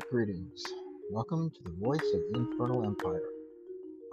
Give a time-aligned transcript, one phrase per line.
[0.00, 0.62] Heart greetings.
[1.10, 3.28] Welcome to the Voice of the Infernal Empire.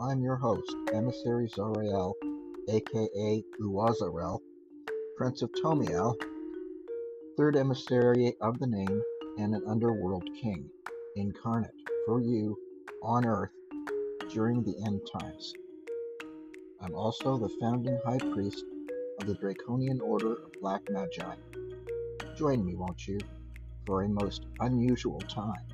[0.01, 2.13] I'm your host, Emissary Zoriel,
[2.67, 4.39] aka Uwazarel,
[5.15, 6.13] Prince of Tomiel,
[7.37, 9.01] third emissary of the name,
[9.37, 10.69] and an underworld king,
[11.15, 11.71] incarnate
[12.05, 12.57] for you
[13.01, 13.51] on Earth
[14.33, 15.53] during the end times.
[16.81, 18.65] I'm also the founding high priest
[19.21, 21.35] of the Draconian Order of Black Magi.
[22.35, 23.19] Join me, won't you,
[23.85, 25.66] for a most unusual time.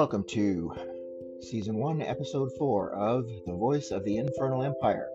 [0.00, 0.72] Welcome to
[1.42, 5.10] Season 1, Episode 4 of The Voice of the Infernal Empire.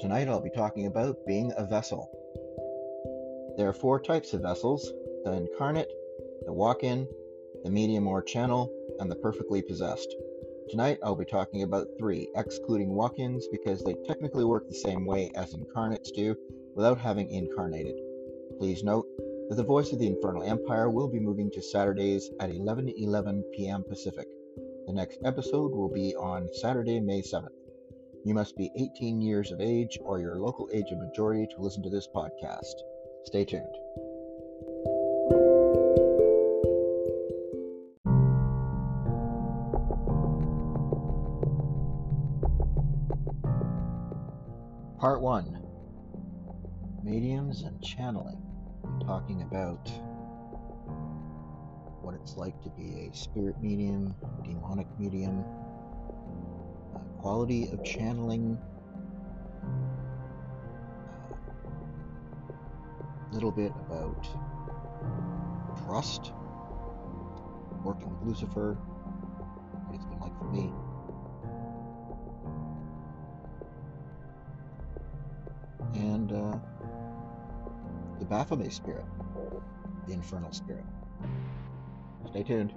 [0.00, 2.08] Tonight I'll be talking about being a vessel.
[3.56, 4.92] There are four types of vessels
[5.24, 5.90] the incarnate,
[6.46, 7.08] the walk in,
[7.64, 10.14] the medium or channel, and the perfectly possessed.
[10.70, 15.04] Tonight I'll be talking about three, excluding walk ins because they technically work the same
[15.04, 16.36] way as incarnates do
[16.76, 17.96] without having incarnated.
[18.56, 19.08] Please note
[19.56, 23.84] the voice of the Infernal Empire will be moving to Saturdays at 11 11 p.m.
[23.88, 24.26] Pacific.
[24.86, 27.48] The next episode will be on Saturday, May 7th.
[28.24, 31.82] You must be 18 years of age or your local age of majority to listen
[31.82, 32.74] to this podcast.
[33.24, 33.66] Stay tuned.
[44.98, 45.61] Part 1
[49.52, 49.86] about
[52.00, 55.44] what it's like to be a spirit medium, demonic medium,
[56.94, 58.56] uh, quality of channeling,
[63.30, 64.26] a little bit about
[65.84, 66.32] trust,
[67.84, 68.78] working with Lucifer,
[69.84, 70.72] what it's been like for me.
[75.94, 76.58] And uh,
[78.18, 79.04] the Baphomet spirit,
[80.06, 80.84] the infernal spirit.
[82.28, 82.72] Stay tuned.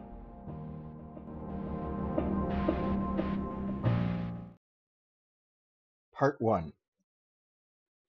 [6.14, 6.72] Part 1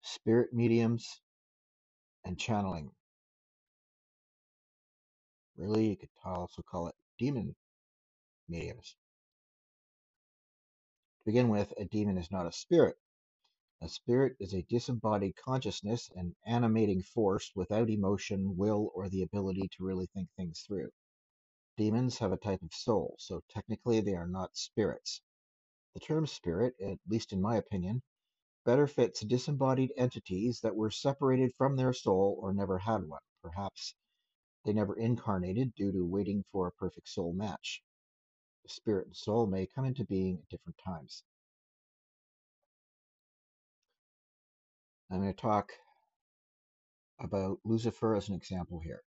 [0.01, 1.22] Spirit Mediums
[2.25, 2.91] and Channeling.
[5.57, 7.55] Really, you could also call it demon
[8.49, 8.95] mediums.
[11.19, 12.95] To begin with, a demon is not a spirit.
[13.83, 19.69] A spirit is a disembodied consciousness, an animating force without emotion, will, or the ability
[19.69, 20.91] to really think things through.
[21.77, 25.21] Demons have a type of soul, so technically they are not spirits.
[25.95, 28.03] The term spirit, at least in my opinion,
[28.65, 33.21] better fits disembodied entities that were separated from their soul or never had one.
[33.41, 33.95] Perhaps
[34.63, 37.81] they never incarnated due to waiting for a perfect soul match.
[38.67, 41.23] Spirit and soul may come into being at different times.
[45.11, 45.73] I'm going to talk
[47.19, 49.01] about Lucifer as an example here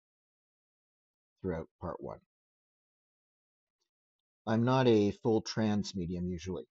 [1.43, 2.21] throughout part one.
[4.47, 6.65] I'm not a full trance medium usually.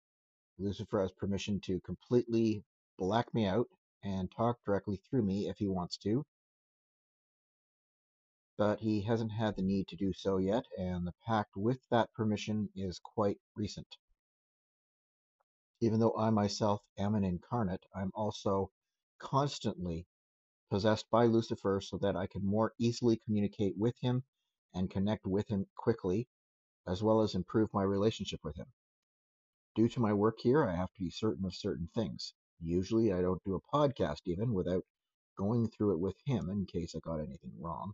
[0.57, 2.63] Lucifer has permission to completely
[2.97, 3.67] black me out
[4.03, 6.25] and talk directly through me if he wants to,
[8.57, 12.11] but he hasn't had the need to do so yet, and the pact with that
[12.13, 13.95] permission is quite recent.
[15.81, 18.71] Even though I myself am an incarnate, I'm also
[19.19, 20.07] constantly
[20.69, 24.23] possessed by Lucifer so that I can more easily communicate with him
[24.73, 26.27] and connect with him quickly,
[26.87, 28.67] as well as improve my relationship with him.
[29.75, 32.33] Due to my work here, I have to be certain of certain things.
[32.59, 34.85] Usually, I don't do a podcast even without
[35.37, 37.93] going through it with him in case I got anything wrong.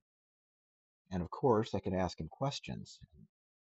[1.11, 2.99] And of course, I can ask him questions.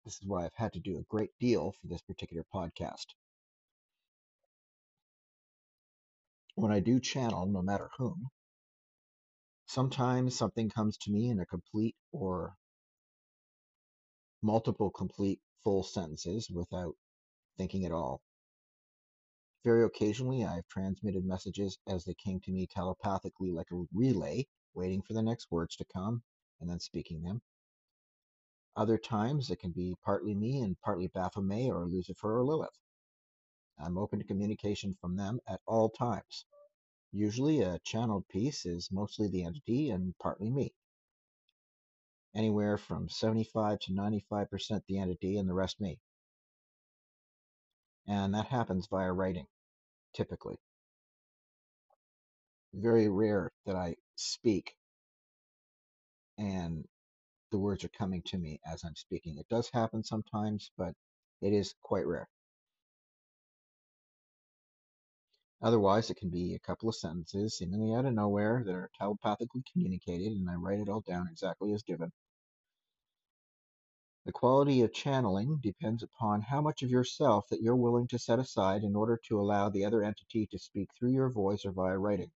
[0.04, 3.06] This is why I've had to do a great deal for this particular podcast.
[6.56, 8.30] When I do channel, no matter whom,
[9.68, 12.56] sometimes something comes to me in a complete or
[14.42, 16.96] multiple complete full sentences without
[17.58, 18.22] thinking at all.
[19.64, 25.02] Very occasionally, I've transmitted messages as they came to me telepathically, like a relay, waiting
[25.02, 26.24] for the next words to come
[26.60, 27.42] and then speaking them.
[28.76, 32.78] Other times, it can be partly me and partly Baphomet or Lucifer or Lilith.
[33.80, 36.46] I'm open to communication from them at all times.
[37.12, 40.74] Usually, a channeled piece is mostly the entity and partly me.
[42.36, 46.00] Anywhere from 75 to 95% the entity and the rest me
[48.08, 49.48] and that happens via writing,
[50.14, 50.58] typically.
[52.74, 54.76] Very rare that I speak
[56.38, 56.86] and
[57.52, 59.38] the words are coming to me as I'm speaking.
[59.38, 60.94] It does happen sometimes, but
[61.42, 62.30] it is quite rare.
[65.62, 69.64] Otherwise, it can be a couple of sentences seemingly out of nowhere that are telepathically
[69.72, 72.12] communicated, and I write it all down exactly as given.
[74.26, 78.40] The quality of channeling depends upon how much of yourself that you're willing to set
[78.40, 81.98] aside in order to allow the other entity to speak through your voice or via
[81.98, 82.32] writing.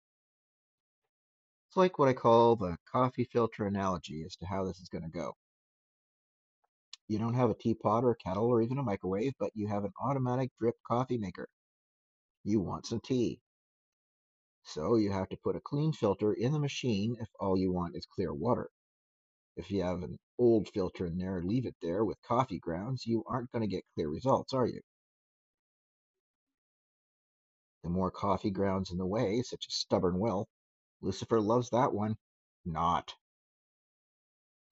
[1.68, 5.04] It's like what I call the coffee filter analogy as to how this is going
[5.04, 5.36] to go.
[7.08, 9.84] You don't have a teapot or a kettle or even a microwave, but you have
[9.84, 11.48] an automatic drip coffee maker.
[12.44, 13.40] You want some tea.
[14.64, 17.96] So you have to put a clean filter in the machine if all you want
[17.96, 18.70] is clear water.
[19.56, 23.24] If you have an old filter in there leave it there with coffee grounds, you
[23.28, 24.82] aren't going to get clear results, are you?
[27.84, 30.48] The more coffee grounds in the way, such as stubborn will,
[31.02, 32.16] Lucifer loves that one.
[32.66, 33.14] Not.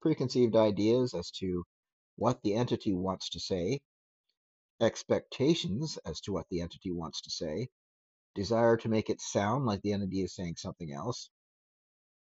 [0.02, 1.66] Preconceived ideas as to
[2.16, 3.82] what the entity wants to say,
[4.82, 7.70] expectations as to what the entity wants to say,
[8.34, 11.30] desire to make it sound like the entity is saying something else,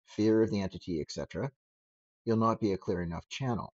[0.06, 1.50] fear of the entity, etc.,
[2.24, 3.72] you'll not be a clear enough channel.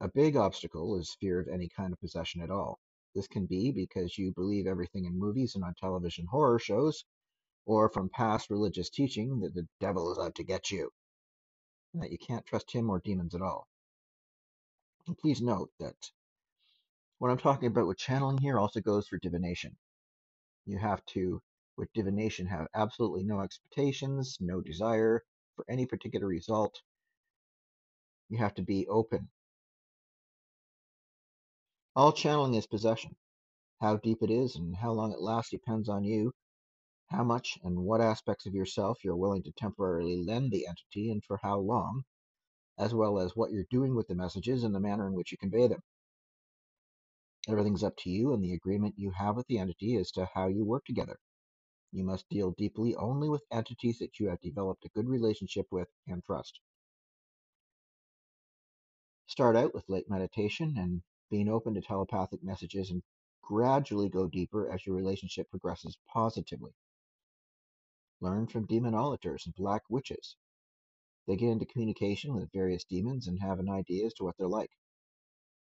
[0.00, 2.78] A big obstacle is fear of any kind of possession at all.
[3.14, 7.04] This can be because you believe everything in movies and on television horror shows,
[7.66, 10.90] or from past religious teaching that the devil is out to get you,
[11.92, 13.66] and that you can't trust him or demons at all.
[15.06, 15.96] And please note that
[17.20, 19.76] what I'm talking about with channeling here also goes for divination.
[20.64, 21.42] You have to
[21.76, 25.22] with divination have absolutely no expectations, no desire
[25.54, 26.80] for any particular result.
[28.30, 29.28] You have to be open.
[31.94, 33.14] All channeling is possession.
[33.82, 36.32] How deep it is and how long it lasts depends on you,
[37.08, 41.22] how much and what aspects of yourself you're willing to temporarily lend the entity and
[41.22, 42.02] for how long,
[42.78, 45.36] as well as what you're doing with the messages and the manner in which you
[45.36, 45.82] convey them.
[47.48, 50.48] Everything's up to you and the agreement you have with the entity as to how
[50.48, 51.18] you work together.
[51.90, 55.88] You must deal deeply only with entities that you have developed a good relationship with
[56.06, 56.60] and trust.
[59.26, 63.02] Start out with light meditation and being open to telepathic messages and
[63.42, 66.72] gradually go deeper as your relationship progresses positively.
[68.20, 70.36] Learn from demonolators and black witches.
[71.26, 74.46] They get into communication with various demons and have an idea as to what they're
[74.46, 74.70] like.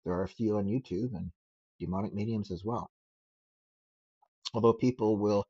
[0.05, 1.33] There are a few on YouTube and
[1.85, 2.91] demonic mediums as well.
[4.55, 5.45] Although people will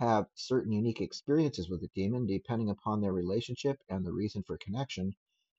[0.00, 4.58] have certain unique experiences with a demon depending upon their relationship and the reason for
[4.58, 5.14] connection,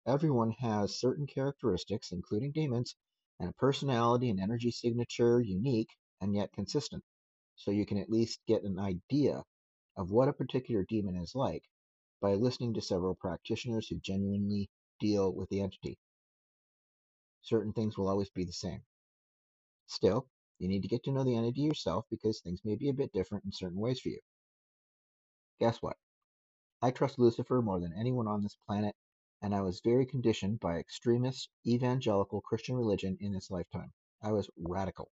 [0.06, 2.96] everyone has certain characteristics, including demons,
[3.40, 5.90] and a personality and energy signature unique
[6.22, 7.04] and yet consistent.
[7.56, 9.44] So you can at least get an idea
[9.96, 11.64] of what a particular demon is like
[12.22, 14.70] by listening to several practitioners who genuinely
[15.00, 15.98] deal with the entity.
[17.44, 18.84] Certain things will always be the same.
[19.88, 20.28] Still,
[20.60, 23.14] you need to get to know the entity yourself because things may be a bit
[23.14, 24.20] different in certain ways for you.
[25.60, 25.98] Guess what?
[26.82, 28.96] I trust Lucifer more than anyone on this planet,
[29.42, 33.94] and I was very conditioned by extremist evangelical Christian religion in this lifetime.
[34.22, 35.10] I was radical.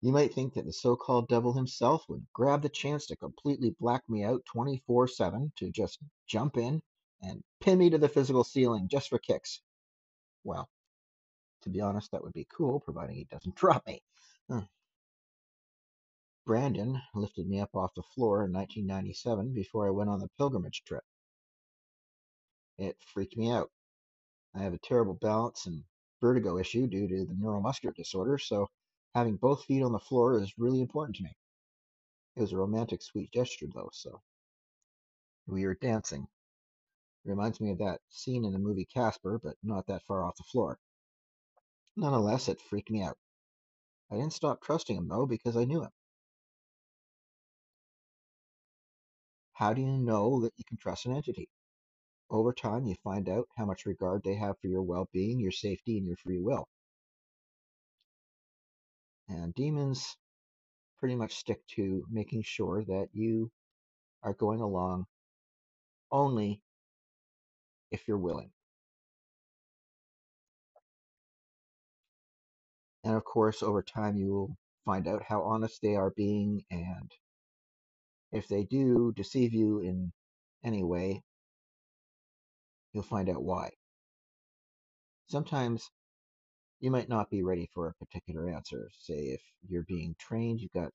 [0.00, 3.70] You might think that the so called devil himself would grab the chance to completely
[3.70, 6.82] black me out 24 7 to just jump in
[7.22, 9.62] and pin me to the physical ceiling just for kicks.
[10.44, 10.68] Well,
[11.66, 14.00] to be honest, that would be cool, providing he doesn't drop me.
[14.48, 14.60] Hmm.
[16.46, 20.84] Brandon lifted me up off the floor in 1997 before I went on the pilgrimage
[20.84, 21.02] trip.
[22.78, 23.72] It freaked me out.
[24.54, 25.82] I have a terrible balance and
[26.20, 28.68] vertigo issue due to the neuromuscular disorder, so
[29.16, 31.36] having both feet on the floor is really important to me.
[32.36, 34.22] It was a romantic, sweet gesture, though, so
[35.48, 36.28] we were dancing.
[37.24, 40.36] It reminds me of that scene in the movie Casper, but not that far off
[40.36, 40.78] the floor.
[41.96, 43.18] Nonetheless, it freaked me out.
[44.10, 45.90] I didn't stop trusting him, though, because I knew him.
[49.54, 51.48] How do you know that you can trust an entity?
[52.30, 55.52] Over time, you find out how much regard they have for your well being, your
[55.52, 56.68] safety, and your free will.
[59.28, 60.16] And demons
[60.98, 63.50] pretty much stick to making sure that you
[64.22, 65.06] are going along
[66.10, 66.62] only
[67.90, 68.50] if you're willing.
[73.06, 76.64] And of course, over time, you will find out how honest they are being.
[76.72, 77.12] And
[78.32, 80.12] if they do deceive you in
[80.64, 81.22] any way,
[82.92, 83.70] you'll find out why.
[85.28, 85.88] Sometimes
[86.80, 88.90] you might not be ready for a particular answer.
[88.98, 90.90] Say, if you're being trained, you've got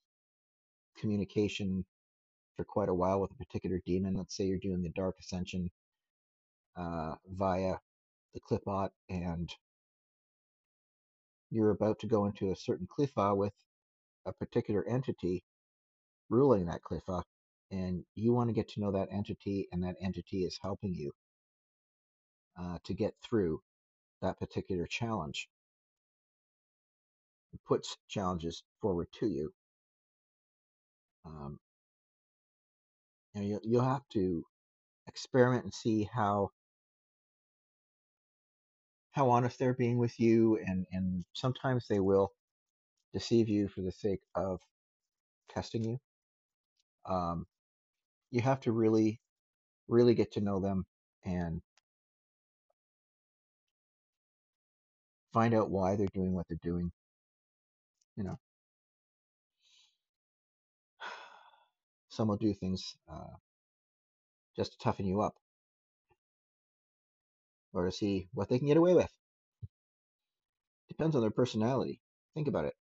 [1.00, 1.86] communication
[2.58, 4.16] for quite a while with a particular demon.
[4.18, 5.70] Let's say you're doing the Dark Ascension
[6.76, 7.76] uh, via
[8.34, 9.50] the Qliphoth, and
[11.52, 13.54] you're about to go into a certain Qliphoth with
[14.26, 15.44] a particular entity,
[16.30, 17.26] ruling that Qliphoth,
[17.72, 21.12] and you want to get to know that entity, and that entity is helping you
[22.60, 23.62] uh, to get through
[24.22, 25.50] that particular challenge.
[27.54, 29.52] It puts challenges forward to you.
[31.26, 31.60] Um,
[33.34, 34.46] you know, you, you'll have to
[35.08, 36.52] experiment and see how
[39.12, 42.32] how honest they're being with you, and and sometimes they will
[43.14, 44.62] deceive you for the sake of
[45.50, 46.00] testing you.
[47.06, 47.46] Um,
[48.32, 49.20] you have to really,
[49.88, 50.86] really get to know them
[51.26, 51.62] and
[55.34, 56.92] find out why they're doing what they're doing.
[58.18, 58.40] You know,
[62.10, 63.36] some will do things uh,
[64.56, 65.36] just to toughen you up
[67.74, 69.12] or to see what they can get away with.
[70.90, 72.02] Depends on their personality.
[72.34, 72.76] Think about it.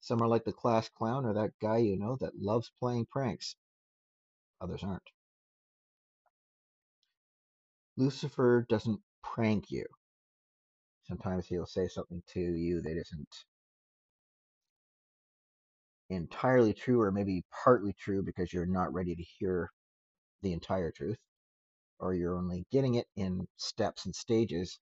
[0.00, 3.56] Some are like the class clown or that guy you know that loves playing pranks.
[4.60, 5.10] Others aren't.
[7.96, 9.86] Lucifer doesn't prank you.
[11.04, 13.44] Sometimes he'll say something to you that isn't
[16.10, 19.70] entirely true or maybe partly true because you're not ready to hear
[20.42, 21.18] the entire truth
[21.98, 24.78] or you're only getting it in steps and stages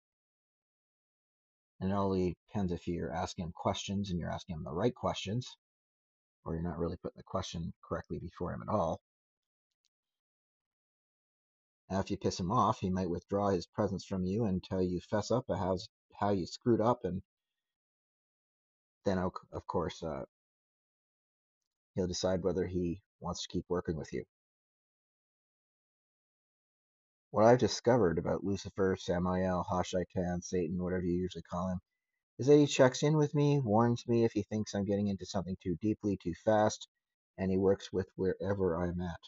[1.82, 4.94] and it only depends if you're asking him questions and you're asking him the right
[4.94, 5.58] questions,
[6.46, 9.02] or you're not really putting the question correctly before him at all.
[11.90, 15.02] Now, if you piss him off, he might withdraw his presence from you until you
[15.02, 15.78] fess up how,
[16.14, 17.24] how you screwed up, and
[19.04, 20.24] then, of course, uh,
[21.96, 24.24] he'll decide whether he wants to keep working with you.
[27.34, 31.80] What I've discovered about Lucifer, Samael, Hashaitan, Satan, whatever you usually call him,
[32.38, 35.26] is that he checks in with me, warns me if he thinks I'm getting into
[35.26, 36.90] something too deeply, too fast,
[37.38, 39.22] and he works with wherever I'm at.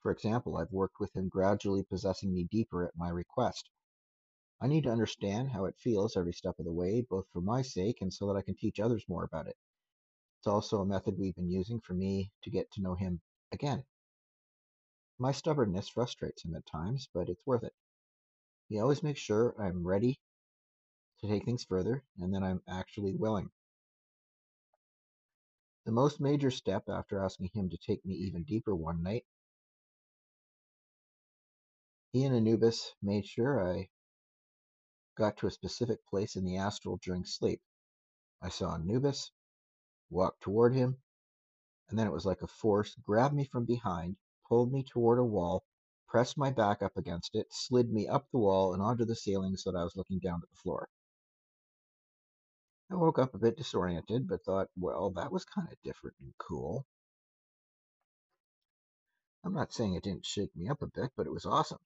[0.00, 3.70] For example, I've worked with him gradually possessing me deeper at my request.
[4.60, 7.62] I need to understand how it feels every step of the way, both for my
[7.62, 9.56] sake and so that I can teach others more about it.
[10.40, 13.20] It's also a method we've been using for me to get to know him
[13.52, 13.84] again.
[15.18, 17.74] My stubbornness frustrates him at times, but it's worth it.
[18.68, 20.20] He always makes sure I'm ready
[21.20, 23.50] to take things further and that I'm actually willing.
[25.86, 29.24] The most major step after asking him to take me even deeper one night,
[32.12, 33.88] he and Anubis made sure I
[35.14, 37.62] got to a specific place in the astral during sleep.
[38.42, 39.30] I saw Anubis,
[40.10, 41.00] walked toward him,
[41.88, 45.24] and then it was like a force grabbed me from behind pulled me toward a
[45.24, 45.64] wall,
[46.08, 49.56] pressed my back up against it, slid me up the wall and onto the ceiling
[49.56, 50.88] so that I was looking down at the floor.
[52.90, 56.32] I woke up a bit disoriented, but thought, well, that was kind of different and
[56.38, 56.86] cool.
[59.44, 61.78] I'm not saying it didn't shake me up a bit, but it was awesome.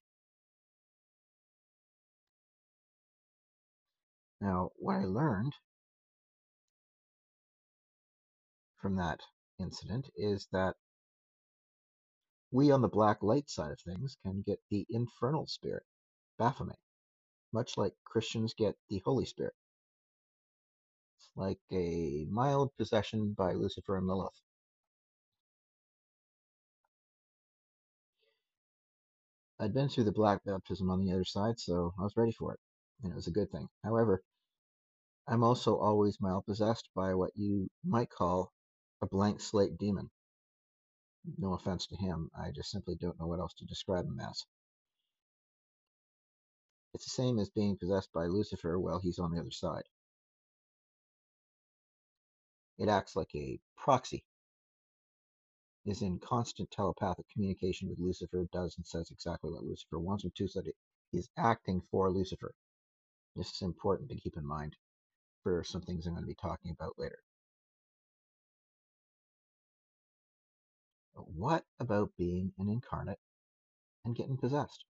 [4.41, 5.55] Now, what I learned
[8.81, 9.21] from that
[9.59, 10.77] incident is that
[12.53, 15.85] we on the black light side of things can get the infernal spirit,
[16.39, 16.79] Baphomet,
[17.53, 19.55] much like Christians get the Holy Spirit.
[21.19, 24.41] It's like a mild possession by Lucifer and Lilith.
[29.61, 32.55] I'd been through the black baptism on the other side, so I was ready for
[32.55, 32.61] it,
[33.03, 33.69] and it was a good thing.
[33.85, 34.23] However,
[35.29, 38.53] I'm also always mild possessed by what you might call
[39.03, 40.11] a blank slate demon.
[41.39, 44.45] No offense to him, I just simply don't know what else to describe him as.
[46.95, 49.85] It's the same as being possessed by Lucifer while he's on the other side.
[52.79, 54.25] It acts like a proxy,
[55.85, 60.33] is in constant telepathic communication with Lucifer, does and says exactly what Lucifer wants him
[60.37, 60.75] to, so that
[61.13, 62.55] he's acting for Lucifer.
[63.37, 64.77] This is important to keep in mind
[65.43, 67.19] for some things I'm going to be talking about later.
[71.21, 73.19] But what about being an incarnate
[74.07, 74.87] and getting possessed?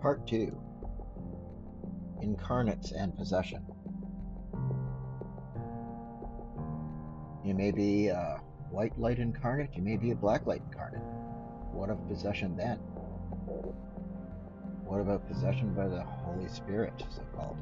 [0.00, 0.58] Part 2
[2.22, 3.66] Incarnates and Possession.
[7.44, 8.40] You may be a
[8.70, 11.02] white light incarnate, you may be a black light incarnate.
[11.72, 12.78] What of possession then?
[14.86, 17.56] What about possession by the Holy Spirit, so called?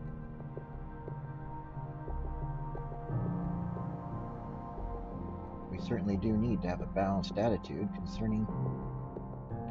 [5.72, 8.46] We certainly do need to have a balanced attitude concerning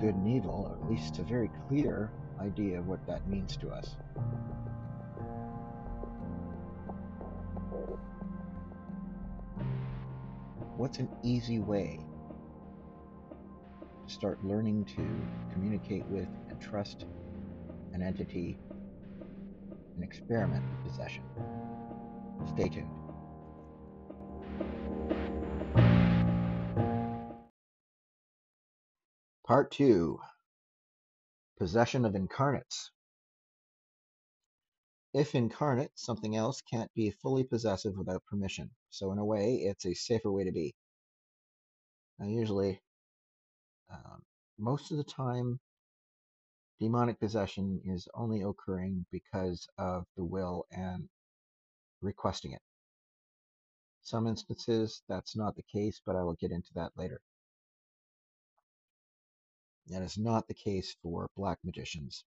[0.01, 3.69] good and evil, or at least a very clear idea of what that means to
[3.69, 3.97] us.
[10.75, 11.99] What's an easy way
[14.05, 15.07] to start learning to
[15.53, 17.05] communicate with and trust
[17.93, 18.57] an entity
[19.95, 21.23] an experiment with possession?
[22.47, 22.89] Stay tuned.
[29.45, 30.19] Part 2
[31.59, 32.89] Possession of Incarnates.
[35.13, 38.71] If incarnate, something else can't be fully possessive without permission.
[38.89, 40.73] So, in a way, it's a safer way to be.
[42.17, 42.81] Now, usually,
[43.91, 44.23] um,
[44.57, 45.59] most of the time,
[46.83, 51.07] demonic possession is only occurring because of the will and
[52.01, 52.61] requesting it.
[54.01, 57.21] Some instances, that's not the case, but I will get into that later.
[59.87, 62.25] That is not the case for black magicians.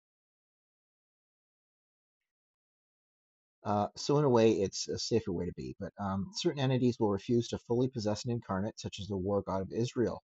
[3.63, 5.77] Uh, so in a way, it's a safer way to be.
[5.79, 9.43] But um, certain entities will refuse to fully possess an incarnate, such as the war
[9.43, 10.21] god of Israel.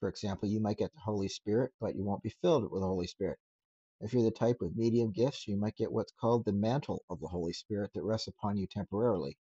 [0.00, 2.86] For example, you might get the Holy Spirit, but you won't be filled with the
[2.86, 3.38] Holy Spirit.
[4.00, 7.20] If you're the type with medium gifts, you might get what's called the mantle of
[7.20, 9.36] the Holy Spirit that rests upon you temporarily.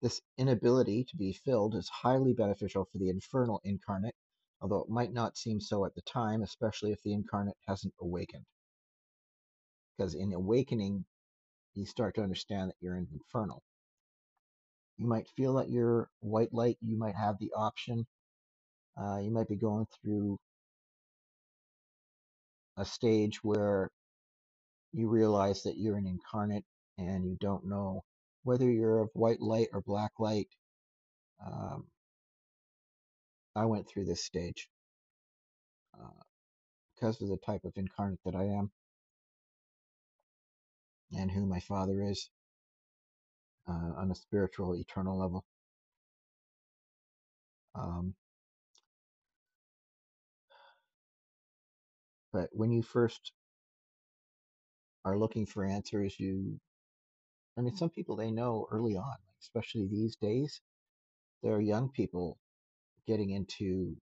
[0.00, 4.14] This inability to be filled is highly beneficial for the infernal incarnate,
[4.60, 8.46] although it might not seem so at the time, especially if the incarnate hasn't awakened.
[9.96, 11.04] Because in awakening,
[11.74, 13.64] you start to understand that you're in infernal.
[14.96, 16.78] You might feel that you're white light.
[16.80, 18.06] You might have the option.
[19.00, 20.38] Uh, you might be going through
[22.76, 23.90] a stage where
[24.92, 26.64] you realize that you're an incarnate
[26.98, 28.02] and you don't know
[28.44, 30.48] whether you're of white light or black light.
[31.44, 31.84] Um,
[33.54, 34.68] I went through this stage
[35.94, 36.22] uh,
[36.94, 38.70] because of the type of incarnate that I am
[41.12, 42.30] and who my father is
[43.68, 45.44] uh, on a spiritual, eternal level.
[47.74, 48.14] Um,
[52.32, 53.32] but when you first
[55.04, 56.58] are looking for answers, you,
[57.58, 60.60] I mean, some people they know early on, especially these days,
[61.42, 62.38] there are young people
[63.06, 63.96] getting into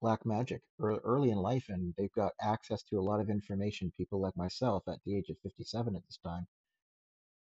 [0.00, 4.20] black magic early in life and they've got access to a lot of information people
[4.20, 6.46] like myself at the age of 57 at this time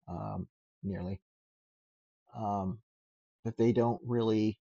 [0.09, 0.49] um,
[0.83, 1.21] nearly
[2.37, 2.79] um,
[3.45, 4.59] but they don't really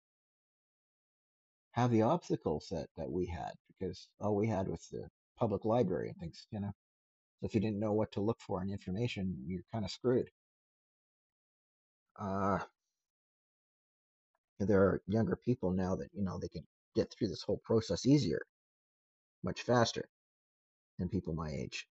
[1.71, 5.07] have the obstacles that, that we had because all we had was the
[5.37, 6.73] public library and things you know?
[7.39, 10.29] So if you didn't know what to look for in information you're kind of screwed.
[12.19, 12.59] Uh,
[14.59, 16.63] there are younger people now that you know they can
[16.95, 18.41] get through this whole process easier
[19.43, 20.09] much faster
[20.97, 21.87] than people my age.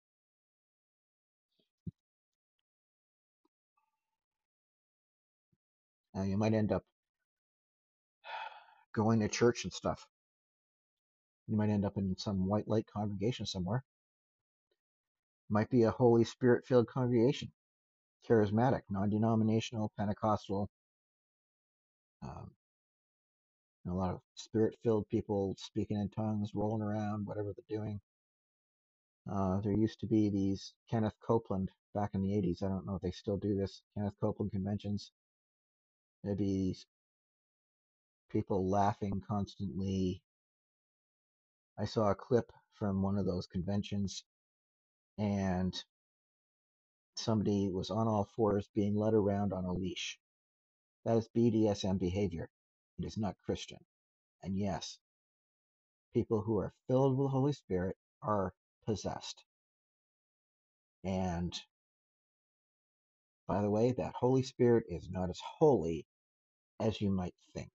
[6.16, 6.84] Now you might end up
[8.96, 10.08] going to church and stuff
[11.48, 13.84] you might end up in some white light congregation somewhere
[15.50, 17.52] might be a holy spirit filled congregation
[18.30, 20.70] charismatic non-denominational pentecostal
[22.24, 22.52] um,
[23.90, 28.00] a lot of spirit filled people speaking in tongues, rolling around, whatever they're doing.
[29.32, 32.64] Uh, there used to be these Kenneth Copeland back in the 80s.
[32.64, 33.82] I don't know if they still do this.
[33.96, 35.12] Kenneth Copeland conventions.
[36.24, 36.78] There'd be
[38.32, 40.22] people laughing constantly.
[41.80, 44.24] I saw a clip from one of those conventions
[45.20, 45.76] and
[47.16, 50.20] somebody was on all fours being led around on a leash.
[51.06, 52.50] That is BDSM behavior.
[53.00, 53.80] It is not Christian.
[54.44, 55.00] And yes,
[56.14, 58.54] people who are filled with the Holy Spirit are
[58.86, 59.44] possessed.
[61.04, 61.54] And
[63.48, 66.06] by the way, that Holy Spirit is not as holy
[66.82, 67.72] as you might think.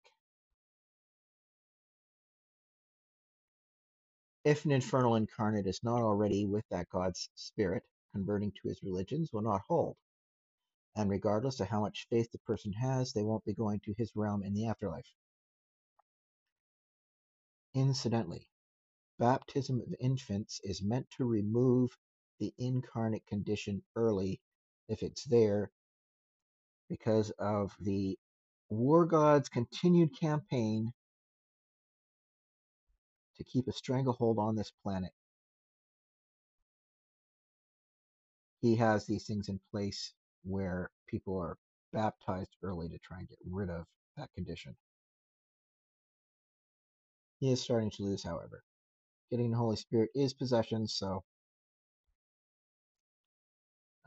[4.50, 9.32] If an infernal incarnate is not already with that God's Spirit, converting to his religions
[9.32, 9.96] will not hold.
[10.96, 14.10] And regardless of how much faith the person has, they won't be going to his
[14.16, 15.06] realm in the afterlife.
[17.74, 18.48] Incidentally,
[19.20, 21.96] baptism of infants is meant to remove
[22.40, 24.40] the incarnate condition early
[24.88, 25.70] if it's there
[26.88, 28.18] because of the
[28.68, 30.92] war god's continued campaign
[33.40, 35.12] to keep a stranglehold on this planet.
[38.62, 41.58] He has these things in place where people are
[41.92, 43.86] baptized early to try and get rid of
[44.18, 44.76] that condition.
[47.40, 48.64] He is starting to lose, however.
[49.30, 51.24] Getting the Holy Spirit is possession, so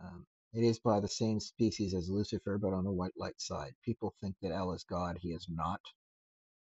[0.04, 3.74] um, It is by the same species as Lucifer, but on the white light side.
[3.84, 5.18] People think that El is God.
[5.22, 5.82] He is not.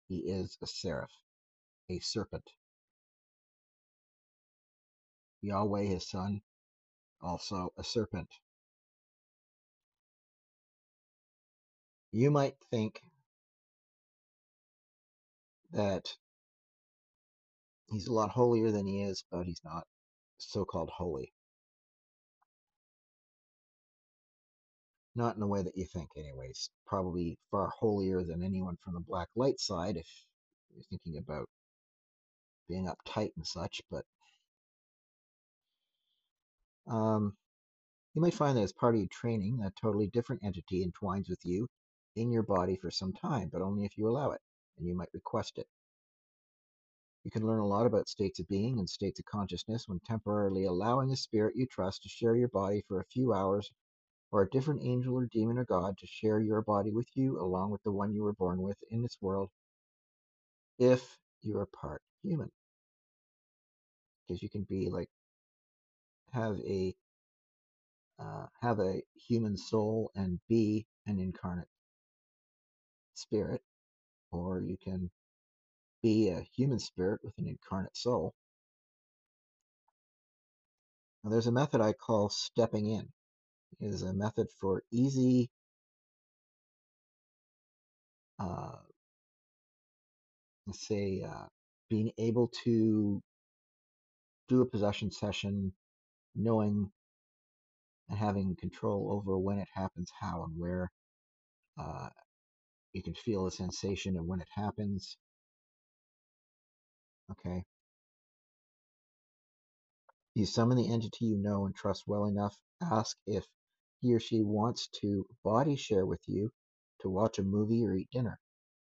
[0.09, 1.11] He is a seraph,
[1.89, 2.49] a serpent.
[5.41, 6.41] Yahweh, his son,
[7.21, 8.29] also a serpent.
[12.11, 13.01] You might think
[15.71, 16.05] that
[17.89, 19.85] he's a lot holier than he is, but he's not
[20.37, 21.31] so called holy.
[25.15, 26.69] Not in the way that you think, anyways.
[26.85, 30.07] Probably far holier than anyone from the black light side if
[30.73, 31.47] you're thinking about
[32.67, 34.05] being uptight and such, but
[36.89, 37.35] um,
[38.13, 41.39] you might find that as part of your training, a totally different entity entwines with
[41.43, 41.67] you
[42.15, 44.41] in your body for some time, but only if you allow it,
[44.77, 45.67] and you might request it.
[47.23, 50.65] You can learn a lot about states of being and states of consciousness when temporarily
[50.65, 53.71] allowing a spirit you trust to share your body for a few hours,
[54.31, 57.71] or a different angel or demon or god to share your body with you along
[57.71, 59.49] with the one you were born with in this world,
[60.79, 62.49] if you are part human.
[64.27, 65.09] Because you can be like,
[66.33, 66.95] have a
[68.19, 71.67] uh, have a human soul and be an incarnate
[73.15, 73.61] spirit,
[74.31, 75.09] or you can
[76.03, 78.33] be a human spirit with an incarnate soul.
[81.23, 83.07] Now, there's a method I call stepping in.
[83.81, 85.49] It is a method for easy
[88.39, 88.71] uh,
[90.67, 91.45] let's say uh,
[91.89, 93.21] being able to
[94.49, 95.73] do a possession session
[96.39, 96.91] knowing
[98.09, 100.91] and having control over when it happens how and where
[101.79, 102.09] uh,
[102.93, 105.17] you can feel the sensation of when it happens.
[107.31, 107.63] Okay.
[110.35, 113.45] You summon the entity you know and trust well enough ask if
[114.01, 116.51] he or she wants to body share with you
[117.01, 118.39] to watch a movie or eat dinner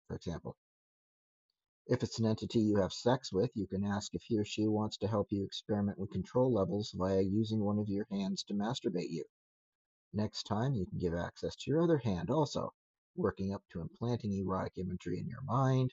[0.09, 0.57] for example
[1.87, 4.67] If it's an entity you have sex with, you can ask if he or she
[4.67, 8.55] wants to help you experiment with control levels via using one of your hands to
[8.55, 9.25] masturbate you.
[10.15, 12.73] Next time, you can give access to your other hand also,
[13.17, 15.93] working up to implanting erotic imagery in your mind,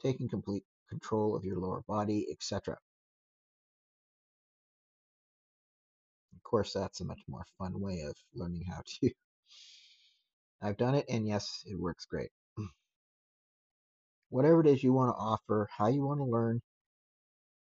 [0.00, 2.78] taking complete control of your lower body, etc.
[6.34, 9.10] Of course, that's a much more fun way of learning how to.
[10.62, 12.30] I've done it, and yes, it works great.
[14.32, 16.62] Whatever it is you want to offer, how you want to learn,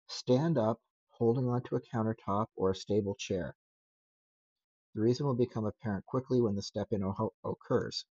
[0.07, 3.55] stand up, holding onto a countertop or a stable chair.
[4.93, 7.11] The reason will become apparent quickly when the step-in
[7.43, 8.05] occurs.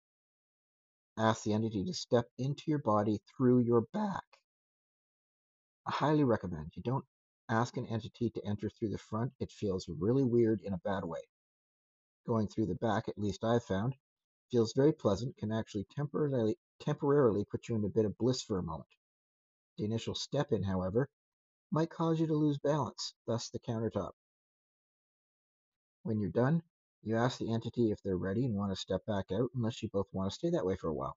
[1.19, 4.25] Ask the entity to step into your body through your back.
[5.87, 7.05] I highly recommend you don't
[7.51, 9.33] ask an entity to enter through the front.
[9.39, 11.21] It feels really weird in a bad way.
[12.27, 13.97] Going through the back, at least I've found,
[14.51, 18.59] feels very pleasant, can actually temporarily, temporarily put you in a bit of bliss for
[18.59, 18.89] a moment.
[19.79, 21.09] The initial step in, however,
[21.71, 24.13] might cause you to lose balance, thus the countertop.
[26.03, 26.63] When you're done,
[27.03, 29.89] you ask the entity if they're ready and want to step back out, unless you
[29.89, 31.17] both want to stay that way for a while.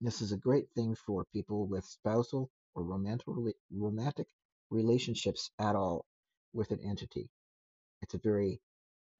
[0.00, 4.28] This is a great thing for people with spousal or romantic,
[4.70, 6.04] relationships at all
[6.52, 7.30] with an entity.
[8.02, 8.60] It's a very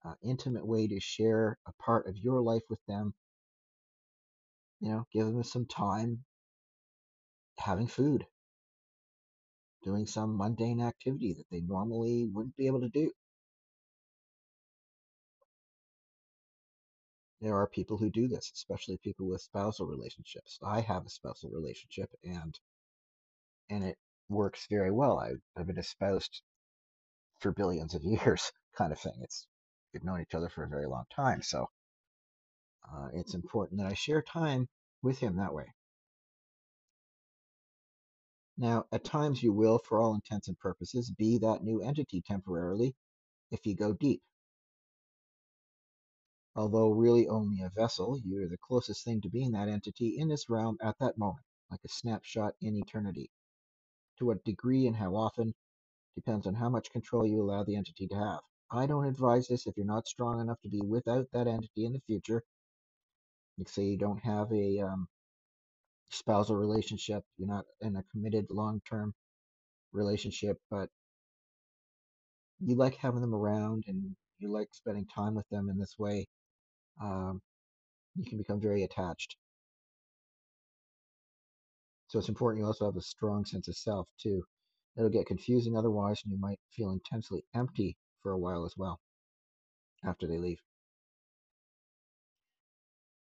[0.04, 3.14] uh, intimate way to share a part of your life with them.
[4.80, 6.24] You know, give them some time
[7.58, 8.26] having food,
[9.82, 13.12] doing some mundane activity that they normally wouldn't be able to do.
[17.40, 20.58] There are people who do this, especially people with spousal relationships.
[20.62, 22.58] I have a spousal relationship and
[23.68, 25.18] and it works very well.
[25.18, 26.42] I, I've been espoused
[27.40, 29.18] for billions of years, kind of thing.
[29.22, 29.46] It's
[29.92, 31.68] we've known each other for a very long time, so
[32.92, 34.68] uh, it's important that I share time
[35.02, 35.66] with him that way.
[38.58, 42.94] Now, at times you will, for all intents and purposes, be that new entity temporarily
[43.50, 44.22] if you go deep.
[46.54, 50.48] Although really only a vessel, you're the closest thing to being that entity in this
[50.48, 53.30] realm at that moment, like a snapshot in eternity.
[54.18, 55.54] To what degree and how often
[56.14, 58.40] depends on how much control you allow the entity to have.
[58.70, 61.92] I don't advise this if you're not strong enough to be without that entity in
[61.92, 62.42] the future.
[63.58, 65.08] Like say you don't have a um,
[66.10, 69.14] spousal relationship, you're not in a committed long-term
[69.92, 70.88] relationship, but
[72.60, 76.26] you like having them around and you like spending time with them in this way,
[77.02, 77.40] um,
[78.16, 79.36] you can become very attached.
[82.08, 84.42] So it's important you also have a strong sense of self too.
[84.96, 89.00] It'll get confusing otherwise, and you might feel intensely empty for a while as well
[90.04, 90.60] after they leave.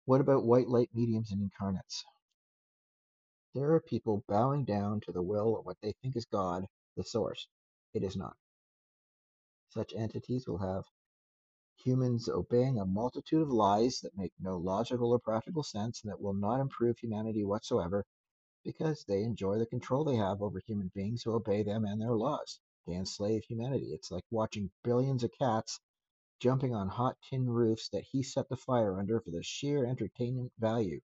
[0.07, 2.05] What about white light mediums and incarnates?
[3.55, 7.05] There are people bowing down to the will of what they think is God, the
[7.05, 7.49] source.
[7.93, 8.37] It is not.
[9.69, 10.85] Such entities will have
[11.77, 16.21] humans obeying a multitude of lies that make no logical or practical sense and that
[16.21, 18.05] will not improve humanity whatsoever
[18.65, 22.15] because they enjoy the control they have over human beings who obey them and their
[22.15, 22.61] laws.
[22.87, 23.93] They enslave humanity.
[23.93, 25.81] It's like watching billions of cats
[26.41, 30.53] jumping on hot tin roofs that he set the fire under for the sheer entertainment
[30.59, 31.01] value.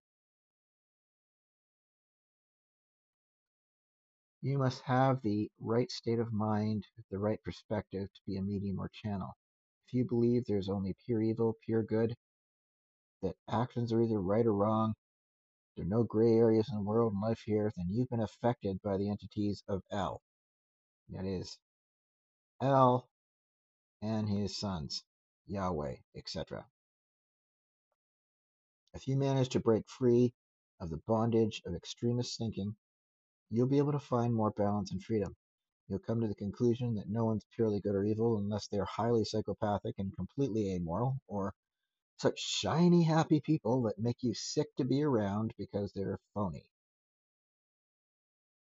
[4.41, 8.79] You must have the right state of mind, the right perspective to be a medium
[8.79, 9.35] or channel.
[9.87, 12.15] If you believe there's only pure evil, pure good,
[13.21, 14.93] that actions are either right or wrong,
[15.75, 18.81] there are no gray areas in the world and life here, then you've been affected
[18.83, 20.21] by the entities of El.
[21.09, 21.57] That is,
[22.61, 23.07] El
[24.01, 25.03] and his sons,
[25.47, 26.65] Yahweh, etc.
[28.93, 30.33] If you manage to break free
[30.79, 32.75] of the bondage of extremist thinking,
[33.49, 35.35] you'll be able to find more balance and freedom.
[35.87, 39.23] You'll come to the conclusion that no one's purely good or evil unless they're highly
[39.23, 41.53] psychopathic and completely amoral, or
[42.17, 46.69] such shiny, happy people that make you sick to be around because they're phony.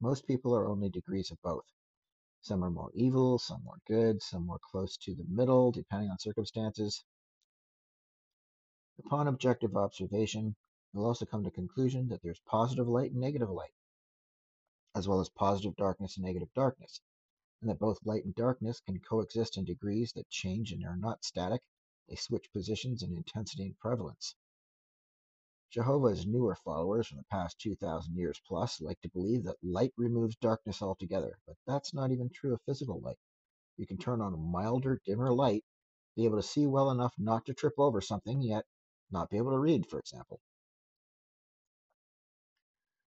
[0.01, 1.65] Most people are only degrees of both.
[2.43, 6.17] Some are more evil, some more good, some more close to the middle, depending on
[6.17, 7.03] circumstances.
[9.05, 10.55] Upon objective observation,
[10.91, 13.75] you'll also come to conclusion that there's positive light and negative light,
[14.95, 16.99] as well as positive darkness and negative darkness,
[17.61, 21.23] and that both light and darkness can coexist in degrees that change and are not
[21.23, 21.61] static,
[22.09, 24.35] they switch positions in intensity and prevalence.
[25.71, 30.35] Jehovah's newer followers from the past 2,000 years plus like to believe that light removes
[30.35, 33.19] darkness altogether, but that's not even true of physical light.
[33.77, 35.63] You can turn on a milder, dimmer light,
[36.17, 38.65] be able to see well enough not to trip over something, yet
[39.11, 40.41] not be able to read, for example.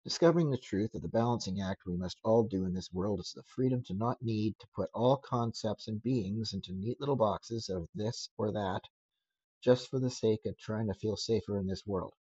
[0.03, 3.31] Discovering the truth of the balancing act we must all do in this world is
[3.33, 7.69] the freedom to not need to put all concepts and beings into neat little boxes
[7.69, 8.81] of this or that
[9.61, 12.13] just for the sake of trying to feel safer in this world.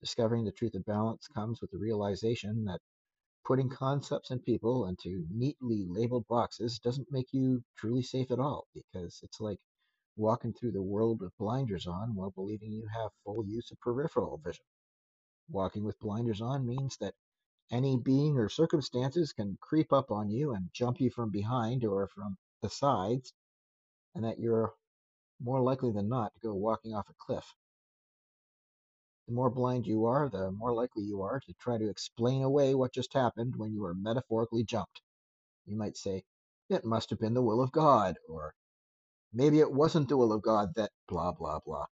[0.00, 2.80] Discovering the truth of balance comes with the realization that
[3.44, 8.68] putting concepts and people into neatly labeled boxes doesn't make you truly safe at all
[8.74, 9.58] because it's like
[10.16, 14.38] walking through the world with blinders on while believing you have full use of peripheral
[14.38, 14.64] vision.
[15.48, 17.14] Walking with blinders on means that
[17.70, 22.06] any being or circumstances can creep up on you and jump you from behind or
[22.08, 23.32] from the sides,
[24.14, 24.74] and that you're
[25.40, 27.54] more likely than not to go walking off a cliff.
[29.28, 32.74] The more blind you are, the more likely you are to try to explain away
[32.74, 35.02] what just happened when you were metaphorically jumped.
[35.66, 36.24] You might say,
[36.70, 38.54] It must have been the will of God, or
[39.32, 41.86] maybe it wasn't the will of God that blah, blah, blah.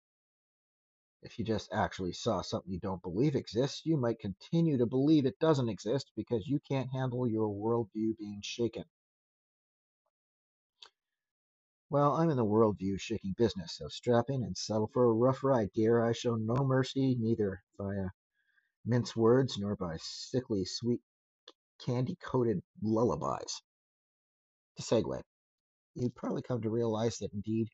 [1.21, 5.25] If you just actually saw something you don't believe exists, you might continue to believe
[5.25, 8.85] it doesn't exist because you can't handle your worldview being shaken.
[11.95, 15.45] Well, I'm in the worldview shaking business, so strap in and settle for a rough
[15.45, 16.03] ride, dear.
[16.03, 18.09] I show no mercy, neither via uh,
[18.85, 20.99] mince words nor by sickly sweet
[21.79, 23.61] candy coated lullabies.
[24.75, 25.21] To segue,
[25.93, 27.69] you'd probably come to realize that indeed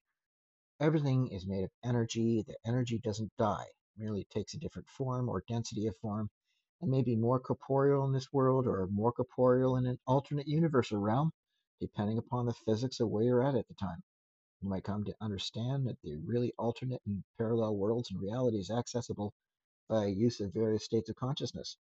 [0.79, 2.43] everything is made of energy.
[2.45, 3.65] The energy doesn't die,
[3.97, 6.29] merely takes a different form or density of form,
[6.79, 10.91] and may be more corporeal in this world or more corporeal in an alternate universe
[10.91, 11.31] or realm,
[11.79, 14.03] depending upon the physics of where you're at at the time.
[14.61, 19.33] You might come to understand that the really alternate and parallel worlds and realities accessible
[19.87, 21.77] by use of various states of consciousness.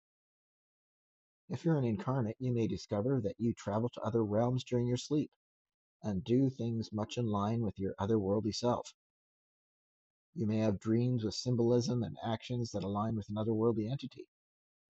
[1.48, 4.98] If you're an incarnate, you may discover that you travel to other realms during your
[4.98, 5.32] sleep
[6.04, 8.94] and do things much in line with your otherworldly self.
[10.34, 14.28] You may have dreams with symbolism and actions that align with an otherworldly entity.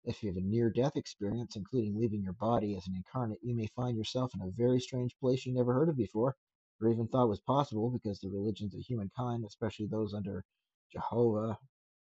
[0.04, 3.54] If you have a near death experience, including leaving your body as an incarnate, you
[3.54, 6.34] may find yourself in a very strange place you never heard of before
[6.80, 10.44] or even thought was possible because the religions of humankind, especially those under
[10.92, 11.58] Jehovah,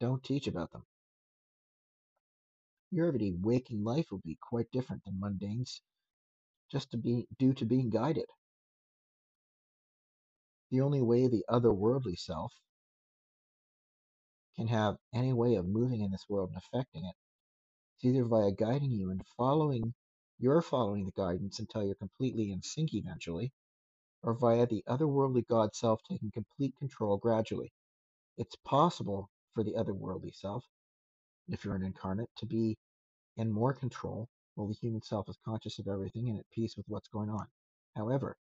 [0.01, 0.85] don't teach about them.
[2.91, 5.81] Your everyday waking life will be quite different than mundane's,
[6.71, 8.27] just to be due to being guided.
[10.71, 12.53] The only way the otherworldly self
[14.57, 17.15] can have any way of moving in this world and affecting it
[18.03, 19.95] is either via guiding you and following
[20.39, 23.53] you're following the guidance until you're completely in sync eventually,
[24.23, 27.73] or via the otherworldly God self taking complete control gradually.
[28.37, 30.65] It's possible for the otherworldly self,
[31.49, 32.77] if you're an incarnate, to be
[33.37, 36.87] in more control while the human self is conscious of everything and at peace with
[36.89, 37.47] what's going on.
[37.97, 38.37] However,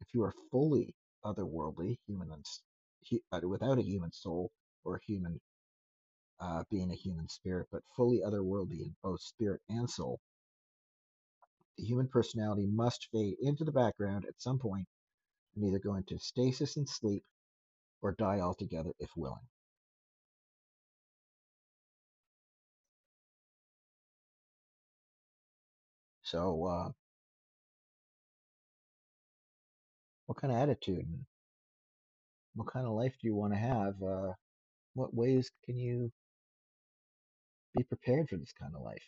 [0.00, 2.30] if you are fully otherworldly, human
[3.32, 4.50] uh, without a human soul
[4.84, 5.40] or human
[6.40, 10.20] uh, being a human spirit, but fully otherworldly in both spirit and soul.
[11.78, 14.86] The human personality must fade into the background at some point
[15.56, 17.24] and either go into stasis and sleep
[18.02, 19.40] or die altogether if willing.
[26.22, 26.90] So, uh,
[30.26, 31.24] what kind of attitude and
[32.54, 33.94] what kind of life do you want to have?
[34.02, 34.32] Uh,
[34.94, 36.10] what ways can you
[37.76, 39.04] be prepared for this kind of life?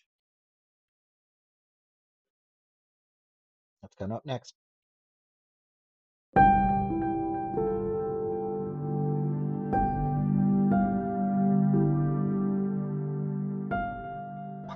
[3.82, 4.54] That's coming up next.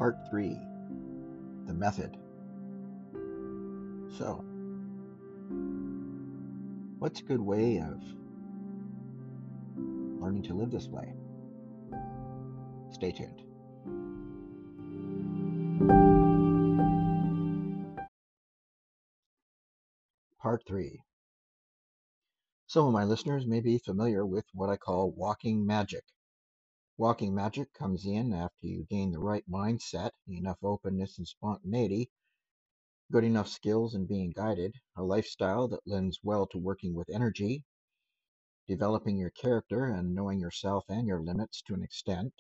[0.03, 0.59] Part 3
[1.67, 2.17] The Method.
[4.19, 4.45] So,
[6.99, 8.03] what's a good way of
[10.21, 11.15] learning to live this way?
[12.91, 13.43] Stay tuned.
[20.41, 21.01] Part 3
[22.73, 26.05] Some of my listeners may be familiar with what I call walking magic.
[26.97, 32.11] Walking magic comes in after you gain the right mindset, enough openness and spontaneity,
[33.11, 37.67] good enough skills in being guided, a lifestyle that lends well to working with energy,
[38.67, 42.33] developing your character and knowing yourself and your limits to an extent,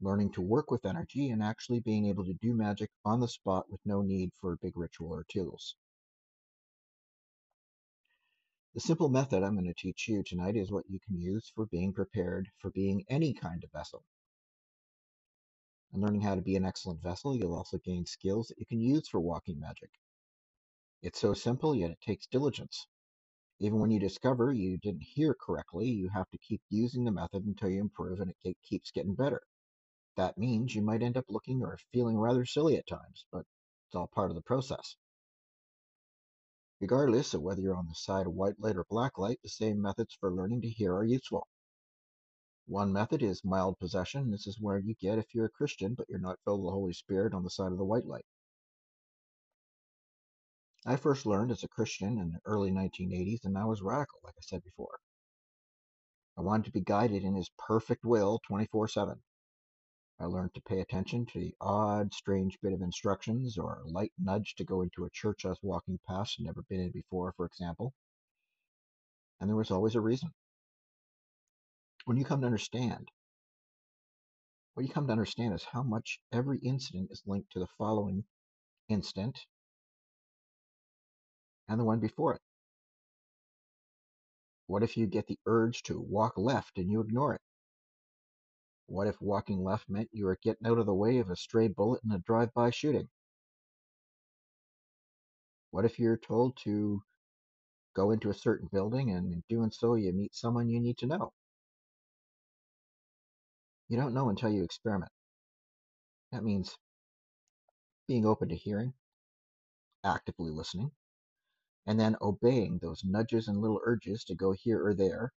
[0.00, 3.70] learning to work with energy, and actually being able to do magic on the spot
[3.70, 5.76] with no need for a big ritual or tools.
[8.74, 11.66] The simple method I'm going to teach you tonight is what you can use for
[11.66, 14.04] being prepared for being any kind of vessel.
[15.92, 18.80] And learning how to be an excellent vessel, you'll also gain skills that you can
[18.80, 19.90] use for walking magic.
[21.02, 22.88] It's so simple, yet it takes diligence.
[23.60, 27.44] Even when you discover you didn't hear correctly, you have to keep using the method
[27.46, 29.42] until you improve and it keeps getting better.
[30.16, 33.46] That means you might end up looking or feeling rather silly at times, but
[33.86, 34.96] it's all part of the process.
[36.84, 39.80] Regardless of whether you're on the side of white light or black light, the same
[39.80, 41.48] methods for learning to hear are useful.
[42.66, 44.30] One method is mild possession.
[44.30, 46.74] This is where you get if you're a Christian, but you're not filled with the
[46.74, 48.26] Holy Spirit on the side of the white light.
[50.84, 54.34] I first learned as a Christian in the early 1980s, and I was radical, like
[54.36, 54.98] I said before.
[56.36, 59.22] I wanted to be guided in His perfect will 24 7.
[60.20, 64.54] I learned to pay attention to the odd, strange bit of instructions or light nudge
[64.56, 67.46] to go into a church I was walking past and never been in before, for
[67.46, 67.92] example.
[69.40, 70.32] And there was always a reason.
[72.04, 73.10] When you come to understand,
[74.74, 78.24] what you come to understand is how much every incident is linked to the following
[78.88, 79.38] instant
[81.68, 82.42] and the one before it.
[84.66, 87.40] What if you get the urge to walk left and you ignore it?
[88.86, 91.68] What if walking left meant you were getting out of the way of a stray
[91.68, 93.08] bullet in a drive-by shooting?
[95.70, 97.02] What if you're told to
[97.94, 101.06] go into a certain building and in doing so you meet someone you need to
[101.06, 101.32] know?
[103.88, 105.12] You don't know until you experiment.
[106.32, 106.76] That means
[108.06, 108.92] being open to hearing,
[110.04, 110.90] actively listening,
[111.86, 115.32] and then obeying those nudges and little urges to go here or there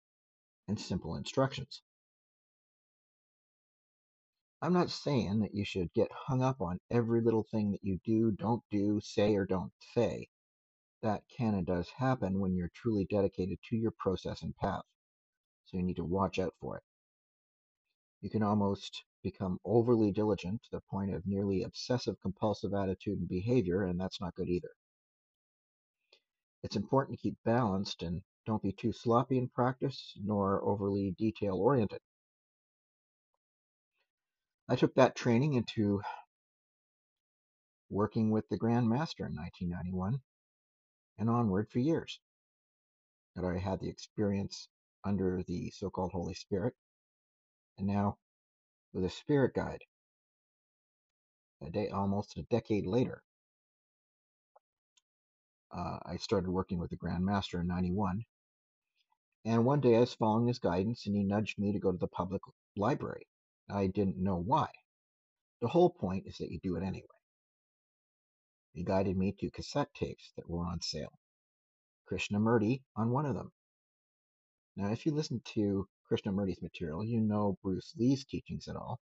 [0.67, 1.81] and simple instructions.
[4.59, 7.99] I'm not saying that you should get hung up on every little thing that you
[8.03, 10.29] do, don't do, say, or don't say.
[11.03, 14.83] That can and does happen when you're truly dedicated to your process and path.
[15.65, 16.83] So you need to watch out for it.
[18.21, 23.27] You can almost become overly diligent to the point of nearly obsessive compulsive attitude and
[23.27, 24.71] behavior, and that's not good either.
[26.63, 31.57] It's important to keep balanced and don't be too sloppy in practice nor overly detail
[31.57, 32.01] oriented.
[34.69, 36.01] I took that training into
[37.89, 40.19] working with the Grand Master in 1991
[41.17, 42.19] and onward for years.
[43.35, 44.67] That I had the experience
[45.05, 46.75] under the so called Holy Spirit,
[47.77, 48.17] and now
[48.93, 49.83] with a spirit guide.
[51.61, 53.23] A day, almost a decade later,
[55.71, 58.25] uh, I started working with the Grand Master in 91.
[59.45, 61.97] And one day I was following his guidance and he nudged me to go to
[61.97, 62.41] the public
[62.75, 63.27] library.
[63.69, 64.69] I didn't know why.
[65.61, 67.07] The whole point is that you do it anyway.
[68.73, 71.19] He guided me to cassette tapes that were on sale.
[72.09, 73.51] Krishnamurti on one of them.
[74.75, 78.99] Now, if you listen to Krishnamurti's material, you know Bruce Lee's teachings at all,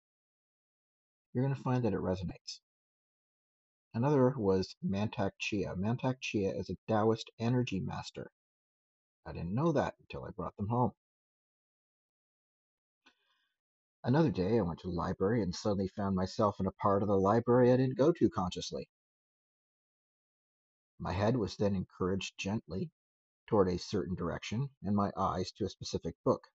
[1.32, 2.60] you're going to find that it resonates.
[3.94, 5.74] Another was Mantak Chia.
[5.74, 8.30] Mantak Chia is a Taoist energy master.
[9.26, 10.92] I didn't know that until I brought them home.
[14.04, 17.08] Another day, I went to the library and suddenly found myself in a part of
[17.08, 18.88] the library I didn't go to consciously.
[20.98, 22.90] My head was then encouraged gently
[23.46, 26.48] toward a certain direction, and my eyes to a specific book.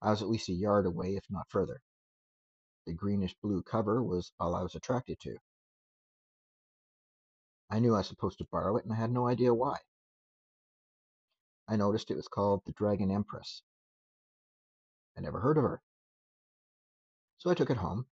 [0.00, 1.82] I was at least a yard away, if not further.
[2.86, 5.36] The greenish blue cover was all I was attracted to.
[7.70, 9.76] I knew I was supposed to borrow it, and I had no idea why.
[11.68, 13.62] I noticed it was called The Dragon Empress.
[15.16, 15.82] I never heard of her.
[17.38, 18.06] So I took it home,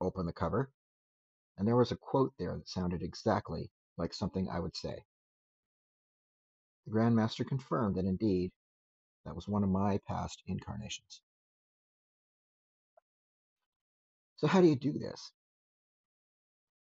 [0.00, 0.70] opened the cover,
[1.56, 5.04] and there was a quote there that sounded exactly like something I would say.
[6.84, 8.52] The Grand Master confirmed that indeed
[9.24, 11.22] that was one of my past incarnations.
[14.36, 15.32] So, how do you do this?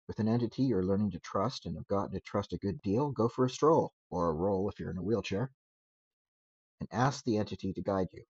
[0.08, 3.12] With an entity you're learning to trust and have gotten to trust a good deal,
[3.12, 5.52] go for a stroll, or a roll if you're in a wheelchair,
[6.80, 8.24] and ask the entity to guide you.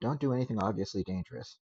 [0.00, 1.58] Don't do anything obviously dangerous.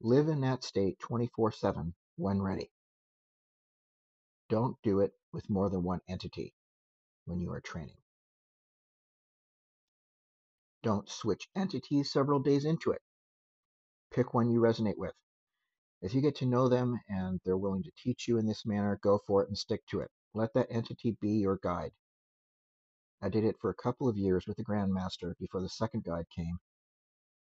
[0.00, 2.70] Live in that state 24 7 when ready.
[4.48, 6.54] Don't do it with more than one entity
[7.24, 7.96] when you are training.
[10.82, 13.02] Don't switch entities several days into it.
[14.10, 15.14] Pick one you resonate with.
[16.02, 18.98] If you get to know them and they're willing to teach you in this manner,
[19.02, 20.10] go for it and stick to it.
[20.34, 21.92] Let that entity be your guide.
[23.22, 26.04] I did it for a couple of years with the Grand Master before the second
[26.04, 26.58] guide came,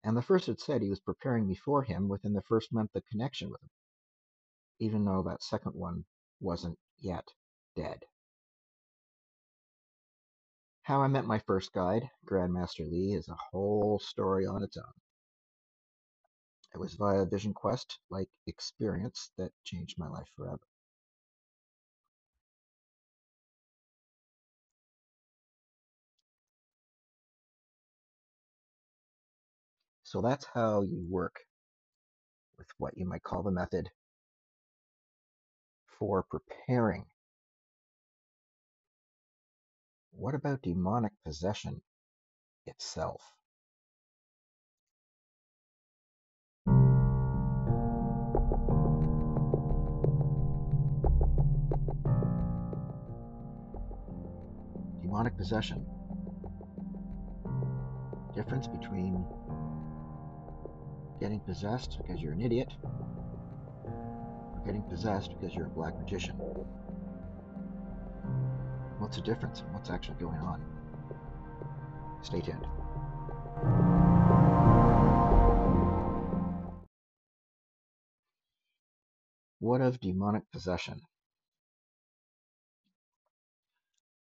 [0.04, 2.96] and the first had said he was preparing me for him within the first month
[2.96, 3.70] of connection with him,
[4.80, 6.06] even though that second one
[6.40, 7.28] wasn't yet
[7.76, 8.06] dead.
[10.84, 14.94] How I met my first guide, Grandmaster Lee, is a whole story on its own.
[16.76, 20.62] It was via a Vision Quest like experience that changed my life forever.
[30.16, 31.42] So that's how you work
[32.58, 33.90] with what you might call the method
[36.00, 37.04] for preparing
[40.14, 41.82] What about demonic possession
[42.66, 43.22] itself?
[55.02, 55.86] Demonic possession.
[58.34, 59.26] Difference between
[61.20, 62.74] getting possessed because you're an idiot
[63.84, 66.36] or getting possessed because you're a black magician.
[69.00, 70.62] What's the difference and what's actually going on?
[72.22, 72.66] Stay tuned.
[79.60, 81.02] What of demonic possession?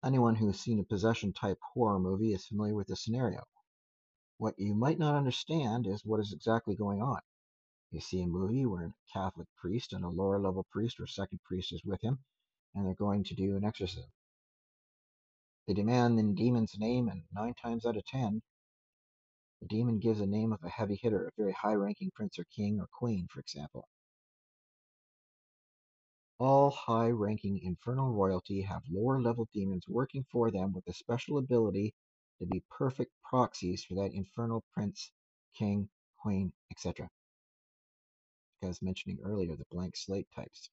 [0.05, 3.43] Anyone who has seen a possession type horror movie is familiar with the scenario.
[4.41, 7.21] What you might not understand is what is exactly going on.
[7.91, 11.43] You see a movie where a Catholic priest and a lower level priest or second
[11.45, 12.25] priest is with him,
[12.75, 14.11] and they're going to do an exorcism.
[15.67, 18.41] They demand the demon's name, and nine times out of ten,
[19.61, 22.45] the demon gives a name of a heavy hitter, a very high ranking prince or
[22.45, 23.89] king or queen, for example.
[26.39, 31.37] All high ranking infernal royalty have lower level demons working for them with a special
[31.37, 31.93] ability
[32.41, 35.13] to be perfect proxies for that infernal prince,
[35.57, 35.89] king,
[36.21, 37.09] queen, etc.
[38.63, 40.71] As mentioning earlier, the blank slate types.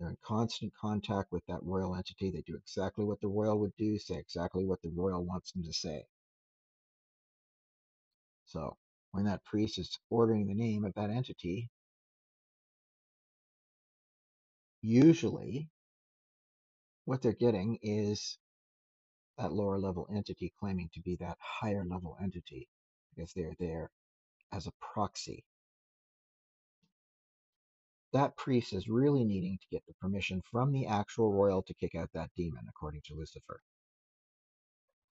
[0.00, 2.30] They're in constant contact with that royal entity.
[2.30, 5.64] They do exactly what the royal would do, say exactly what the royal wants them
[5.64, 6.06] to say.
[8.46, 8.76] So
[9.12, 11.70] when that priest is ordering the name of that entity,
[14.82, 15.70] usually
[17.04, 18.38] what they're getting is
[19.38, 22.68] that lower level entity claiming to be that higher level entity
[23.14, 23.90] because they're there
[24.52, 25.44] as a proxy
[28.14, 31.96] that priest is really needing to get the permission from the actual royal to kick
[31.96, 33.60] out that demon, according to Lucifer.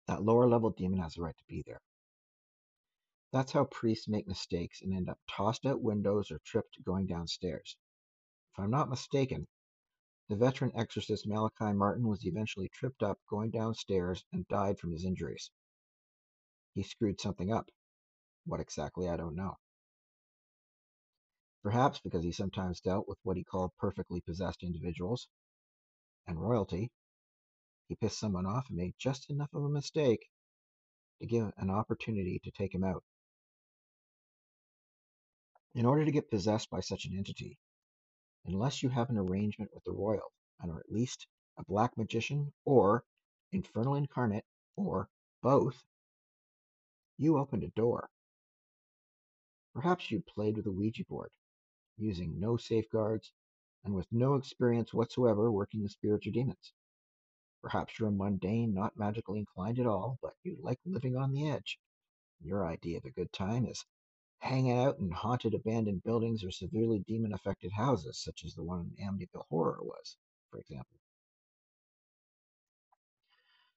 [0.07, 1.79] That lower level demon has the right to be there.
[3.31, 7.77] That's how priests make mistakes and end up tossed out windows or tripped going downstairs.
[8.53, 9.47] If I'm not mistaken,
[10.29, 15.03] the veteran exorcist Malachi Martin was eventually tripped up going downstairs and died from his
[15.03, 15.49] injuries.
[16.75, 17.67] He screwed something up.
[18.45, 19.57] What exactly, I don't know.
[21.63, 25.27] Perhaps because he sometimes dealt with what he called perfectly possessed individuals
[26.27, 26.91] and royalty,
[27.87, 30.27] he pissed someone off and made just enough of a mistake
[31.19, 33.03] to give an opportunity to take him out.
[35.73, 37.57] In order to get possessed by such an entity,
[38.45, 41.27] unless you have an arrangement with the royal, and are at least
[41.57, 43.03] a black magician or
[43.51, 45.09] infernal incarnate or
[45.41, 45.83] both,
[47.21, 48.09] You opened a door.
[49.73, 51.31] Perhaps you played with a Ouija board,
[51.97, 53.33] using no safeguards
[53.83, 56.71] and with no experience whatsoever working with spirits or demons.
[57.61, 61.49] Perhaps you're a mundane, not magically inclined at all, but you like living on the
[61.49, 61.77] edge.
[62.39, 63.83] Your idea of a good time is
[64.39, 68.91] hanging out in haunted abandoned buildings or severely demon affected houses, such as the one
[68.97, 70.17] in Amityville Horror was,
[70.49, 70.97] for example.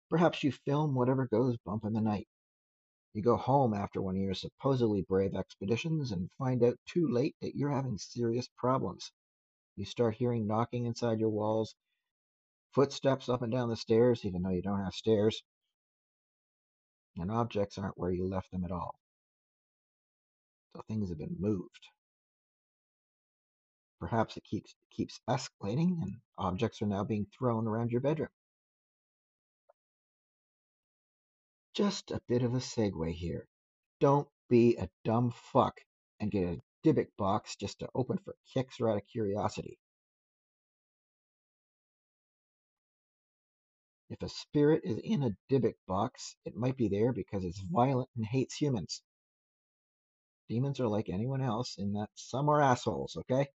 [0.08, 2.28] Perhaps you film whatever goes bump in the night.
[3.14, 7.36] You go home after one of your supposedly brave expeditions and find out too late
[7.40, 9.12] that you're having serious problems.
[9.76, 11.74] You start hearing knocking inside your walls,
[12.72, 15.42] footsteps up and down the stairs, even though you don't have stairs,
[17.16, 19.01] and objects aren't where you left them at all.
[20.74, 21.88] So things have been moved.
[24.00, 28.30] Perhaps it keeps keeps escalating and objects are now being thrown around your bedroom.
[31.74, 33.48] Just a bit of a segue here.
[34.00, 35.80] Don't be a dumb fuck
[36.20, 39.78] and get a Dybbuk box just to open for kicks or out of curiosity.
[44.10, 48.10] If a spirit is in a Dybbuk box, it might be there because it's violent
[48.16, 49.02] and hates humans.
[50.52, 53.46] Demons are like anyone else in that some are assholes, okay?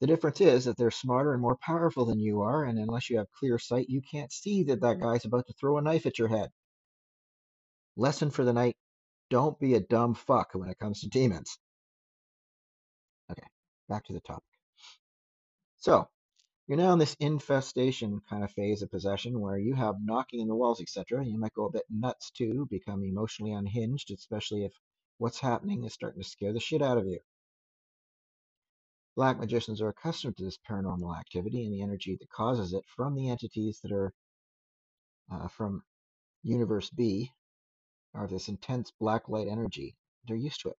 [0.00, 3.16] The difference is that they're smarter and more powerful than you are, and unless you
[3.16, 5.00] have clear sight, you can't see that that mm.
[5.00, 6.50] guy's about to throw a knife at your head.
[7.96, 8.76] Lesson for the night
[9.30, 11.56] don't be a dumb fuck when it comes to demons.
[13.30, 13.48] Okay,
[13.88, 14.44] back to the topic.
[15.78, 16.06] So,
[16.72, 20.48] you're now in this infestation kind of phase of possession where you have knocking in
[20.48, 21.22] the walls, etc.
[21.22, 24.72] You might go a bit nuts too, become emotionally unhinged, especially if
[25.18, 27.18] what's happening is starting to scare the shit out of you.
[29.16, 33.14] Black magicians are accustomed to this paranormal activity and the energy that causes it from
[33.16, 34.14] the entities that are
[35.30, 35.82] uh, from
[36.42, 37.30] Universe B,
[38.14, 39.94] are this intense black light energy.
[40.26, 40.78] They're used to it.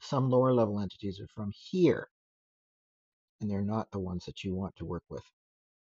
[0.00, 2.08] Some lower level entities are from here,
[3.40, 5.24] and they're not the ones that you want to work with.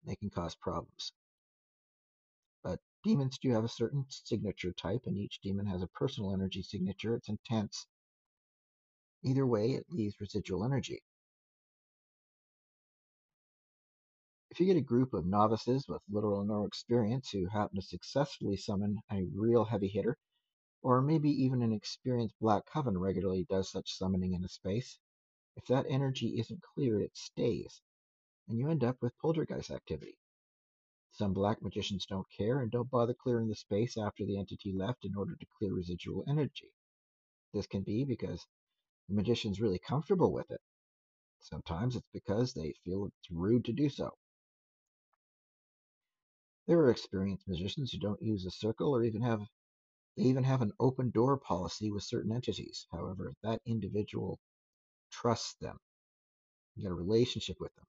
[0.07, 1.12] They can cause problems.
[2.62, 6.62] But demons do have a certain signature type, and each demon has a personal energy
[6.62, 7.14] signature.
[7.14, 7.86] It's intense.
[9.22, 11.03] Either way, it leaves residual energy.
[14.51, 17.82] If you get a group of novices with little or no experience who happen to
[17.86, 20.18] successfully summon a real heavy hitter,
[20.82, 24.98] or maybe even an experienced Black Coven regularly does such summoning in a space,
[25.61, 27.82] if that energy isn't cleared, it stays,
[28.48, 30.16] and you end up with poltergeist activity.
[31.12, 35.04] Some black magicians don't care and don't bother clearing the space after the entity left
[35.04, 36.72] in order to clear residual energy.
[37.52, 38.46] This can be because
[39.06, 40.62] the magician's really comfortable with it.
[41.40, 44.16] Sometimes it's because they feel it's rude to do so.
[46.66, 49.42] There are experienced magicians who don't use a circle or even have
[50.16, 52.86] they even have an open door policy with certain entities.
[52.90, 54.40] However, that individual
[55.11, 55.78] trusts them.
[56.74, 57.86] You got a relationship with them.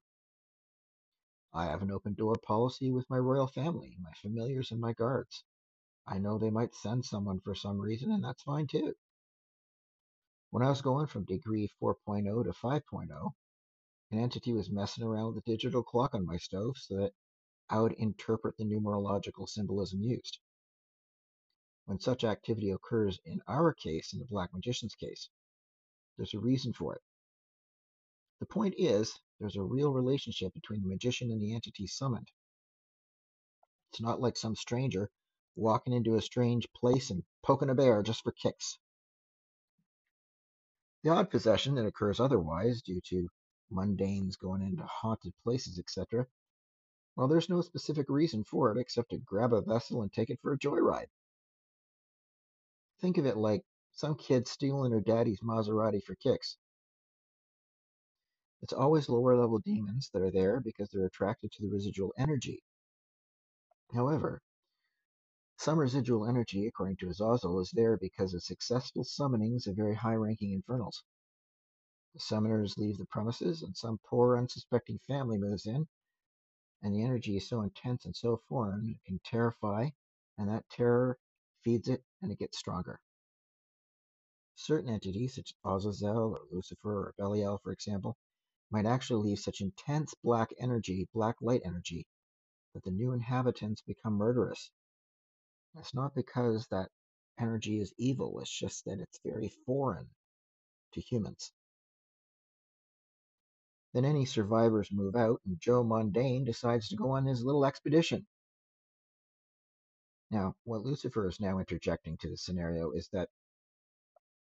[1.53, 5.43] I have an open door policy with my royal family, my familiars, and my guards.
[6.07, 8.95] I know they might send someone for some reason, and that's fine too.
[10.49, 13.34] When I was going from degree 4.0 to 5.0,
[14.11, 17.13] an entity was messing around with the digital clock on my stove so that
[17.69, 20.39] I would interpret the numerological symbolism used.
[21.86, 25.30] When such activity occurs in our case, in the Black Magician's case,
[26.17, 27.01] there's a reason for it.
[28.42, 32.32] The point is, there's a real relationship between the magician and the entity summoned.
[33.92, 35.12] It's not like some stranger
[35.56, 38.80] walking into a strange place and poking a bear just for kicks.
[41.04, 43.30] The odd possession that occurs otherwise due to
[43.72, 46.26] mundanes going into haunted places, etc.,
[47.16, 50.39] well, there's no specific reason for it except to grab a vessel and take it
[50.42, 51.12] for a joyride.
[53.02, 56.58] Think of it like some kid stealing her daddy's Maserati for kicks.
[58.62, 62.64] It's always lower level demons that are there because they're attracted to the residual energy.
[63.93, 64.41] However,
[65.57, 70.16] some residual energy, according to Azazel, is there because of successful summonings of very high
[70.16, 71.03] ranking infernals.
[72.14, 75.88] The summoners leave the premises, and some poor, unsuspecting family moves in
[76.84, 79.89] and the energy is so intense and so foreign, it can terrify,
[80.38, 81.18] and that terror
[81.64, 82.99] feeds it and it gets stronger.
[84.55, 88.18] Certain entities, such as Azazel or Lucifer or Belial, for example,
[88.72, 92.07] might actually leave such intense black energy, black light energy,
[92.74, 94.72] that the new inhabitants become murderous.
[95.78, 96.89] It's not because that
[97.39, 100.09] energy is evil, it's just that it's very foreign
[100.93, 101.51] to humans.
[103.93, 108.26] Then any survivors move out, and Joe Mundane decides to go on his little expedition.
[110.30, 113.28] Now, what Lucifer is now interjecting to the scenario is that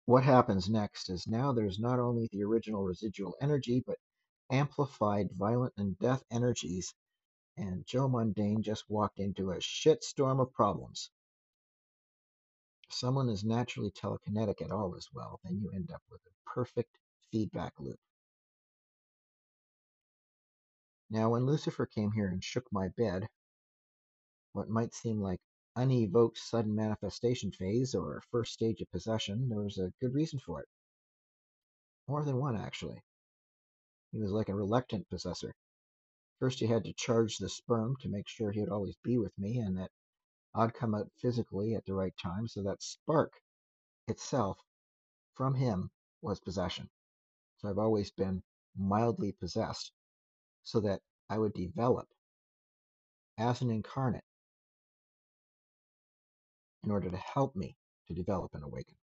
[0.05, 3.97] what happens next is now there's not only the original residual energy, but
[4.51, 6.93] amplified violent and death energies,
[7.57, 11.09] and Joe Mundane just walked into a shitstorm of problems.
[12.89, 16.49] If someone is naturally telekinetic at all as well, then you end up with a
[16.49, 16.97] perfect
[17.31, 17.99] feedback loop.
[21.09, 23.27] Now, when Lucifer came here and shook my bed,
[24.53, 25.39] what might seem like
[25.75, 30.61] unevoked sudden manifestation phase or first stage of possession, there was a good reason for
[30.61, 30.67] it.
[32.07, 33.01] More than one, actually.
[34.11, 35.55] He was like a reluctant possessor.
[36.39, 39.59] First, he had to charge the sperm to make sure he'd always be with me
[39.59, 39.91] and that
[40.53, 43.31] I'd come out physically at the right time, so that spark
[44.07, 44.59] itself
[45.35, 45.91] from him
[46.21, 46.89] was possession.
[47.57, 48.43] So I've always been
[48.75, 49.91] mildly possessed
[50.63, 52.07] so that I would develop
[53.37, 54.25] as an incarnate
[56.83, 58.95] in order to help me to develop and awaken.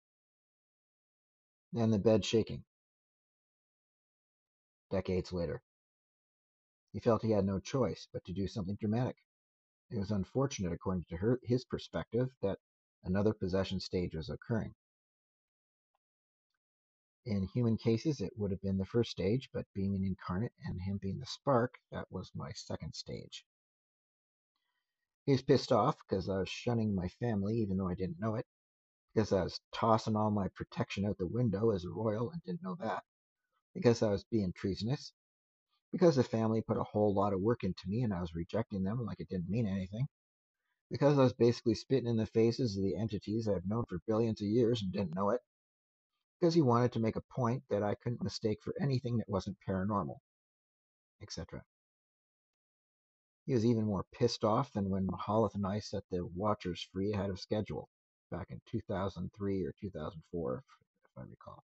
[1.72, 2.64] Then the bed shaking.
[4.90, 5.62] Decades later,
[6.92, 9.16] he felt he had no choice but to do something dramatic.
[9.90, 12.58] It was unfortunate, according to her, his perspective, that
[13.04, 14.74] another possession stage was occurring.
[17.26, 20.80] In human cases, it would have been the first stage, but being an incarnate and
[20.80, 23.44] him being the spark, that was my second stage.
[25.26, 28.36] He was pissed off because I was shunning my family, even though I didn't know
[28.36, 28.46] it,
[29.12, 32.62] because I was tossing all my protection out the window as a royal and didn't
[32.62, 33.04] know that,
[33.74, 35.12] because I was being treasonous,
[35.92, 38.82] because the family put a whole lot of work into me and I was rejecting
[38.82, 40.06] them like it didn't mean anything,
[40.90, 44.40] because I was basically spitting in the faces of the entities I've known for billions
[44.40, 45.40] of years and didn't know it,
[46.40, 49.56] because he wanted to make a point that I couldn't mistake for anything that wasn't
[49.68, 50.18] paranormal,
[51.22, 51.62] etc.
[53.46, 57.12] He was even more pissed off than when Mahalath and I set the Watchers free
[57.12, 57.88] ahead of schedule
[58.30, 60.64] back in 2003 or 2004,
[61.04, 61.64] if I recall.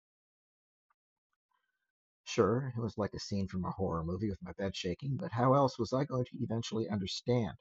[2.24, 5.32] Sure, it was like a scene from a horror movie with my bed shaking, but
[5.32, 7.56] how else was I going to eventually understand?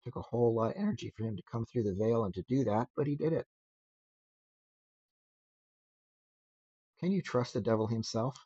[0.00, 2.34] It took a whole lot of energy for him to come through the veil and
[2.34, 3.46] to do that, but he did it.
[7.00, 8.36] Can you trust the devil himself?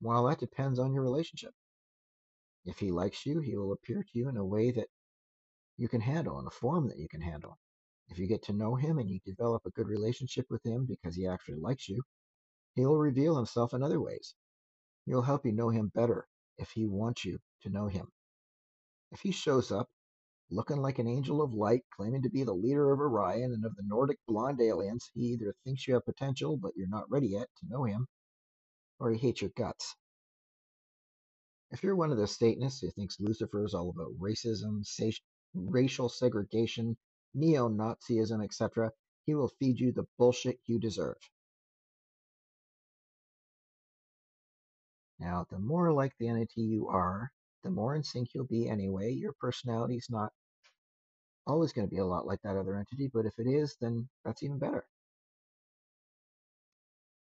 [0.00, 1.54] Well, that depends on your relationship.
[2.64, 4.88] If he likes you, he will appear to you in a way that
[5.78, 7.58] you can handle, in a form that you can handle.
[8.08, 11.16] If you get to know him and you develop a good relationship with him because
[11.16, 12.02] he actually likes you,
[12.74, 14.34] he will reveal himself in other ways.
[15.04, 16.26] He will help you know him better
[16.58, 18.06] if he wants you to know him.
[19.10, 19.88] If he shows up
[20.50, 23.74] looking like an angel of light, claiming to be the leader of Orion and of
[23.76, 27.48] the Nordic blonde aliens, he either thinks you have potential, but you're not ready yet
[27.58, 28.06] to know him,
[28.98, 29.96] or he hates your guts.
[31.70, 34.84] If you're one of the Satanists who thinks Lucifer is all about racism,
[35.54, 36.96] racial segregation,
[37.34, 38.92] neo Nazism, etc.,
[39.24, 41.16] he will feed you the bullshit you deserve.
[45.22, 47.30] Now, the more like the entity you are,
[47.62, 49.12] the more in sync you'll be anyway.
[49.12, 50.32] Your personality is not
[51.46, 54.08] always going to be a lot like that other entity, but if it is, then
[54.24, 54.84] that's even better.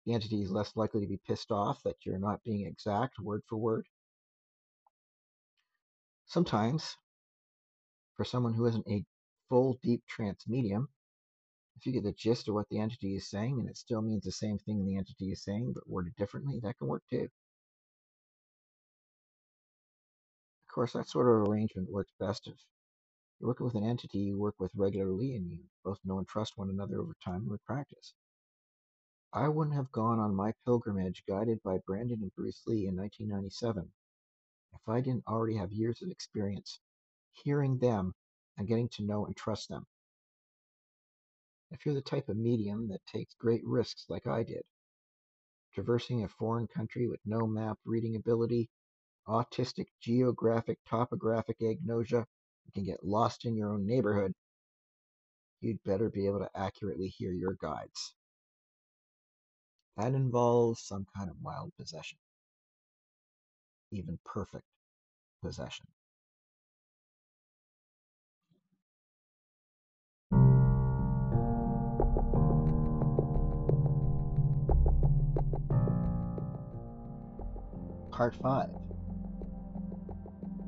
[0.05, 3.41] The entity is less likely to be pissed off that you're not being exact word
[3.49, 3.85] for word.
[6.27, 6.95] Sometimes,
[8.15, 9.03] for someone who isn't a
[9.49, 10.87] full deep trance medium,
[11.75, 14.23] if you get the gist of what the entity is saying and it still means
[14.23, 17.27] the same thing the entity is saying but worded differently, that can work too.
[20.71, 22.55] Course, that sort of arrangement works best if
[23.39, 26.57] you're working with an entity you work with regularly and you both know and trust
[26.57, 28.13] one another over time with practice.
[29.33, 33.91] I wouldn't have gone on my pilgrimage guided by Brandon and Bruce Lee in 1997
[34.73, 36.79] if I didn't already have years of experience
[37.33, 38.13] hearing them
[38.57, 39.85] and getting to know and trust them.
[41.71, 44.63] If you're the type of medium that takes great risks like I did,
[45.73, 48.69] traversing a foreign country with no map reading ability,
[49.27, 52.25] autistic geographic topographic agnosia,
[52.65, 54.33] you can get lost in your own neighborhood,
[55.61, 58.13] you'd better be able to accurately hear your guides.
[59.97, 62.17] That involves some kind of mild possession
[63.91, 64.63] even perfect
[65.43, 65.85] possession.
[78.11, 78.90] Part 5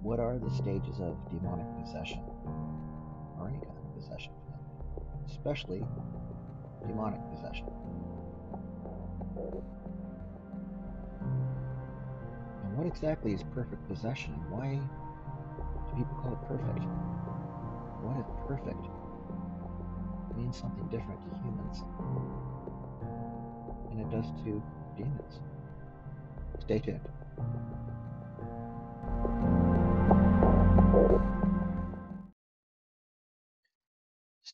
[0.04, 2.20] What are the stages of demonic possession?
[3.40, 4.34] Or any kind of possession,
[5.26, 5.82] especially
[6.86, 7.68] demonic possession.
[12.64, 16.86] And what exactly is perfect possession and why do people call it perfect?
[18.04, 18.84] what if perfect
[20.36, 21.84] means something different to humans
[23.90, 24.62] than it does to
[24.98, 25.40] demons?
[26.60, 27.13] Stay tuned.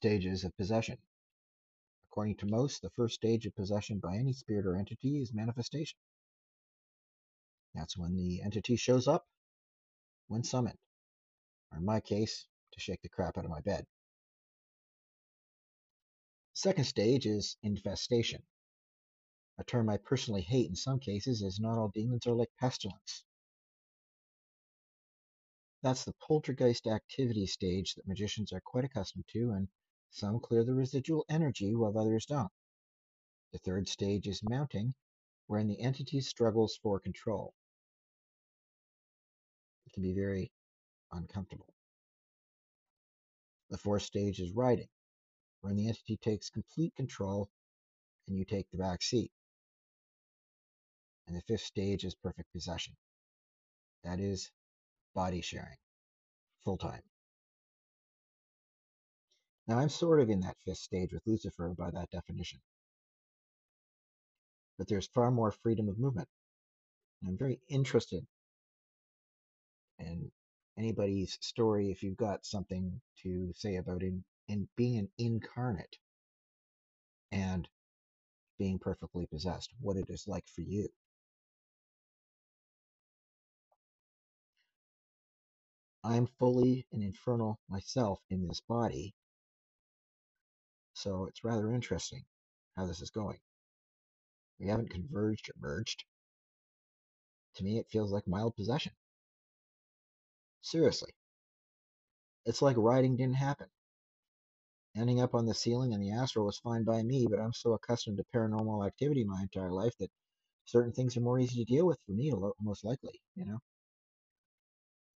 [0.02, 0.98] Stages of possession.
[2.06, 6.00] According to most, the first stage of possession by any spirit or entity is manifestation.
[7.76, 9.26] That's when the entity shows up
[10.30, 10.78] when summoned,
[11.70, 13.86] or in my case, to shake the crap out of my bed.
[16.54, 18.42] Second stage is infestation,
[19.58, 23.26] a term I personally hate in some cases, as not all demons are like pestilence.
[25.84, 29.68] That's the poltergeist activity stage that magicians are quite accustomed to, and
[30.12, 32.52] some clear the residual energy while others don't.
[33.52, 34.94] The third stage is mounting,
[35.48, 37.54] wherein the entity struggles for control.
[39.86, 40.52] It can be very
[41.12, 41.74] uncomfortable.
[43.70, 44.90] The fourth stage is riding,
[45.62, 47.50] wherein the entity takes complete control
[48.28, 49.32] and you take the back seat.
[51.28, 52.96] And the fifth stage is perfect possession.
[54.04, 54.52] That is
[55.14, 55.78] body sharing,
[56.64, 57.02] full time.
[59.70, 62.60] Now, I'm sort of in that fifth stage with Lucifer by that definition.
[64.80, 66.28] But there's far more freedom of movement.
[67.22, 68.26] And I'm very interested
[70.00, 70.32] in
[70.76, 75.98] anybody's story if you've got something to say about in, in being an incarnate
[77.32, 77.70] and
[78.58, 80.88] being perfectly possessed, what it is like for you.
[86.04, 89.14] I'm fully an infernal myself in this body,
[91.00, 92.26] so it's rather interesting
[92.76, 93.40] how this is going.
[94.60, 96.04] We haven't converged or merged.
[97.56, 98.92] To me, it feels like mild possession.
[100.62, 101.12] Seriously.
[102.46, 103.68] It's like riding didn't happen.
[104.94, 107.74] Ending up on the ceiling in the astral was fine by me, but I'm so
[107.74, 110.12] accustomed to paranormal activity my entire life that
[110.66, 113.60] certain things are more easy to deal with for me, most likely, you know?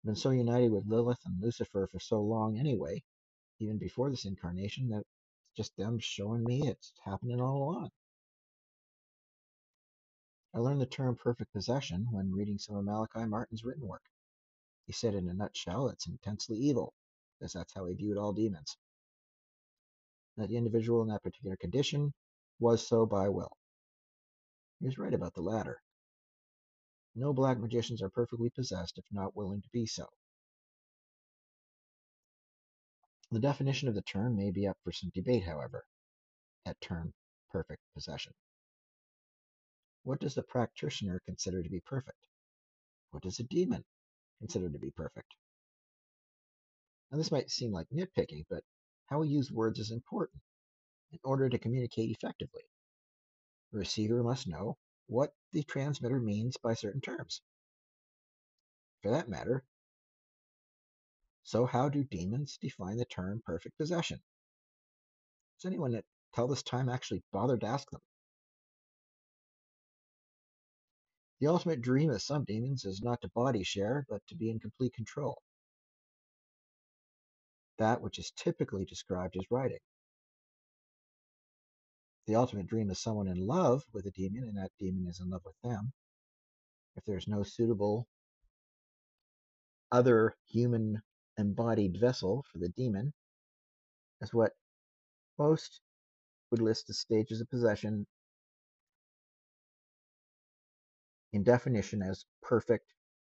[0.02, 3.02] I've been so united with Lilith and Lucifer for so long anyway,
[3.58, 5.04] even before this incarnation, that
[5.56, 7.90] just them showing me it's happening all along.
[10.54, 14.02] I learned the term perfect possession when reading some of Malachi Martin's written work.
[14.86, 16.92] He said in a nutshell, it's intensely evil,
[17.38, 18.76] because that's how he viewed all demons.
[20.36, 22.12] That the individual in that particular condition
[22.58, 23.56] was so by will.
[24.80, 25.80] He was right about the latter.
[27.14, 30.06] No black magicians are perfectly possessed if not willing to be so.
[33.32, 35.84] The definition of the term may be up for some debate, however,
[36.64, 37.12] that term
[37.50, 38.34] perfect possession.
[40.04, 42.18] What does the practitioner consider to be perfect?
[43.10, 43.84] What does a demon
[44.42, 45.36] consider to be perfect.
[47.10, 48.64] Now, this might seem like nitpicking, but
[49.06, 50.42] how we use words is important
[51.12, 52.62] in order to communicate effectively.
[53.70, 57.40] The receiver must know what the transmitter means by certain terms.
[59.02, 59.62] For that matter,
[61.42, 64.20] so how do demons define the term perfect possession?
[65.56, 68.00] Has anyone at till this time actually bothered to ask them?
[71.40, 74.60] The ultimate dream of some demons is not to body share, but to be in
[74.60, 75.42] complete control.
[77.78, 79.80] That which is typically described as riding.
[82.26, 85.30] The ultimate dream is someone in love with a demon, and that demon is in
[85.30, 85.92] love with them.
[86.94, 88.06] If there's no suitable
[89.90, 91.02] other human
[91.38, 93.12] embodied vessel for the demon,
[94.20, 94.52] as what
[95.38, 95.80] most
[96.50, 98.06] would list as stages of possession
[101.32, 102.92] in definition as perfect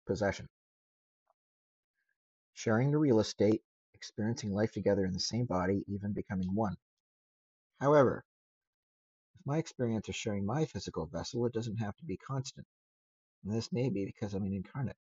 [0.06, 0.48] possession.
[2.54, 3.62] Sharing the real estate,
[3.94, 6.76] experiencing life together in the same body, even becoming one.
[7.80, 8.24] However,
[9.34, 12.66] if my experience of sharing my physical vessel, it doesn't have to be constant.
[13.44, 14.96] And this may be because I'm an incarnate.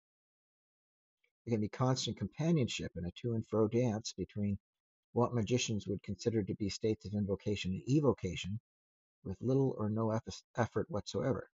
[1.46, 4.58] It can be constant companionship in a to and fro dance between
[5.14, 8.60] what magicians would consider to be states of invocation and evocation
[9.24, 10.12] with little or no
[10.56, 11.50] effort whatsoever.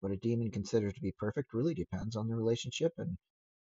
[0.00, 3.16] What a demon considers to be perfect really depends on the relationship and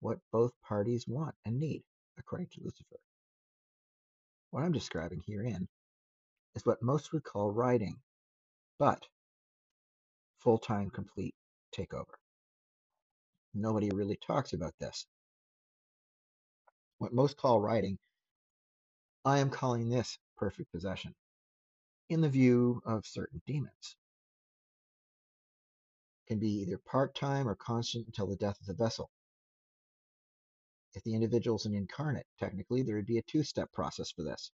[0.00, 1.82] what both parties want and need,
[2.18, 2.98] according to Lucifer.
[4.50, 5.68] What I'm describing herein
[6.54, 8.00] is what most would call riding,
[8.78, 9.06] but
[10.38, 11.34] full time complete
[11.74, 12.21] takeover.
[13.54, 15.06] Nobody really talks about this.
[16.98, 17.98] What most call riding,
[19.24, 21.14] I am calling this perfect possession,
[22.08, 23.96] in the view of certain demons
[26.28, 29.10] can be either part-time or constant until the death of the vessel.
[30.94, 34.22] if the individual is an incarnate, technically there would be a two step process for
[34.22, 34.50] this.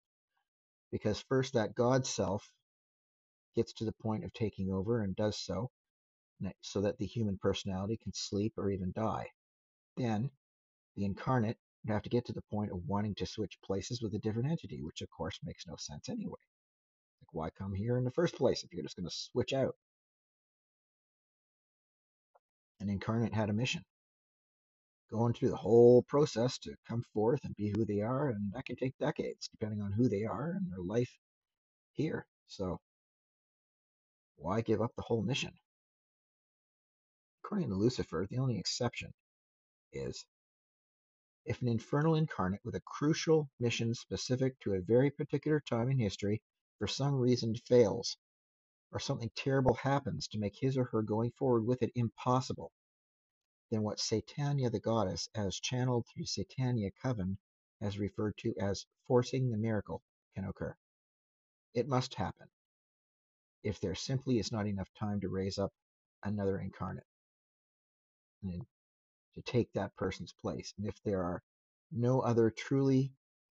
[0.92, 2.48] Because first, that God self
[3.54, 5.70] gets to the point of taking over and does so,
[6.60, 9.28] so that the human personality can sleep or even die.
[9.96, 10.30] Then,
[10.94, 14.14] the incarnate would have to get to the point of wanting to switch places with
[14.14, 16.40] a different entity, which of course makes no sense anyway.
[17.20, 19.74] Like, why come here in the first place if you're just going to switch out?
[22.80, 23.82] An incarnate had a mission
[25.10, 28.64] going through the whole process to come forth and be who they are, and that
[28.66, 31.10] can take decades, depending on who they are and their life
[31.92, 32.26] here.
[32.48, 32.80] So,
[34.36, 35.52] why give up the whole mission?
[37.46, 39.14] According to Lucifer, the only exception
[39.92, 40.26] is
[41.44, 46.00] if an infernal incarnate with a crucial mission specific to a very particular time in
[46.00, 46.42] history
[46.80, 48.16] for some reason fails,
[48.90, 52.72] or something terrible happens to make his or her going forward with it impossible,
[53.70, 57.38] then what Satania the goddess, as channeled through Satania Coven,
[57.80, 60.02] has referred to as forcing the miracle,
[60.34, 60.76] can occur.
[61.74, 62.48] It must happen
[63.62, 65.72] if there simply is not enough time to raise up
[66.24, 67.06] another incarnate
[69.34, 71.42] to take that person's place, and if there are
[71.92, 73.12] no other truly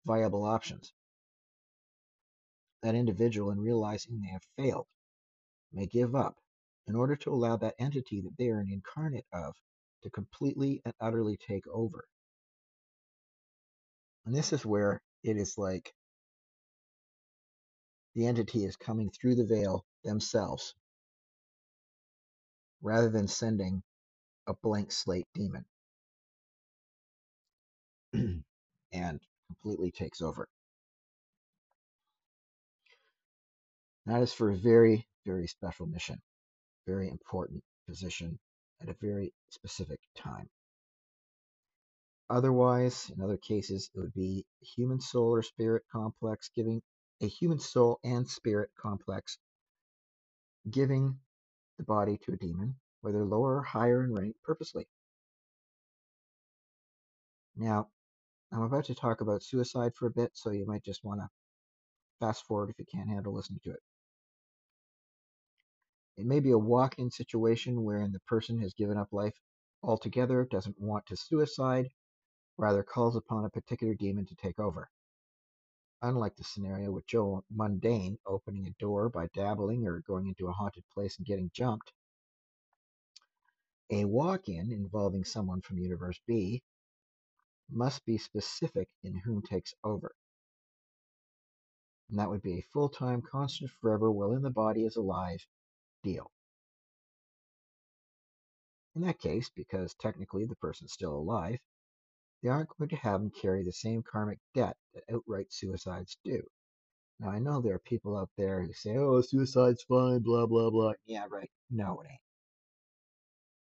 [0.04, 0.92] viable options.
[2.82, 4.86] That individual, in realizing they have failed,
[5.72, 6.36] may give up
[6.86, 9.54] in order to allow that entity that they are an incarnate of
[10.02, 12.04] to completely and utterly take over.
[14.24, 15.92] And this is where it is like
[18.14, 20.74] the entity is coming through the veil themselves
[22.82, 23.82] rather than sending
[24.48, 25.64] a blank slate demon
[28.92, 30.48] and completely takes over.
[34.06, 36.20] That is for a very, very special mission,
[36.86, 38.38] very important position
[38.82, 40.48] at a very specific time.
[42.30, 46.82] Otherwise, in other cases, it would be human soul or spirit complex giving
[47.22, 49.38] a human soul and spirit complex
[50.70, 51.18] giving
[51.78, 54.86] the body to a demon, whether lower or higher in rank, purposely.
[57.56, 57.88] Now,
[58.52, 61.28] I'm about to talk about suicide for a bit, so you might just want to
[62.20, 63.80] fast forward if you can't handle listening to it.
[66.16, 69.38] It may be a walk in situation wherein the person has given up life
[69.82, 71.90] altogether, doesn't want to suicide,
[72.56, 74.90] rather calls upon a particular demon to take over.
[76.02, 80.52] Unlike the scenario with Joe Mundane opening a door by dabbling or going into a
[80.52, 81.92] haunted place and getting jumped,
[83.90, 86.62] a walk in involving someone from Universe B
[87.70, 90.14] must be specific in whom takes over.
[92.10, 95.46] And that would be a full time, constant forever, while in the body is alive
[96.02, 96.30] deal.
[98.94, 101.58] In that case, because technically the person's still alive,
[102.42, 106.42] they aren't going to have them carry the same karmic debt that outright suicides do.
[107.20, 110.70] Now, I know there are people out there who say, oh, suicide's fine, blah, blah,
[110.70, 110.92] blah.
[111.06, 111.50] Yeah, right.
[111.70, 112.20] No, it ain't.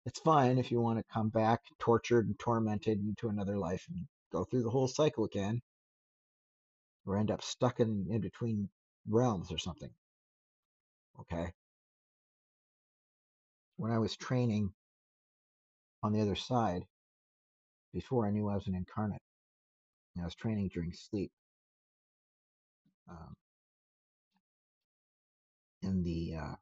[0.06, 4.06] It's fine if you want to come back tortured and tormented into another life and
[4.32, 5.62] go through the whole cycle again,
[7.06, 8.68] or end up stuck in, in between
[9.08, 9.90] realms or something.
[11.20, 11.52] Okay?
[13.82, 14.72] when I was training
[16.04, 16.84] on the other side,
[17.92, 19.20] before I knew I was an incarnate,
[20.20, 21.32] I was training during sleep
[23.10, 23.34] um,
[25.82, 26.54] in the uh,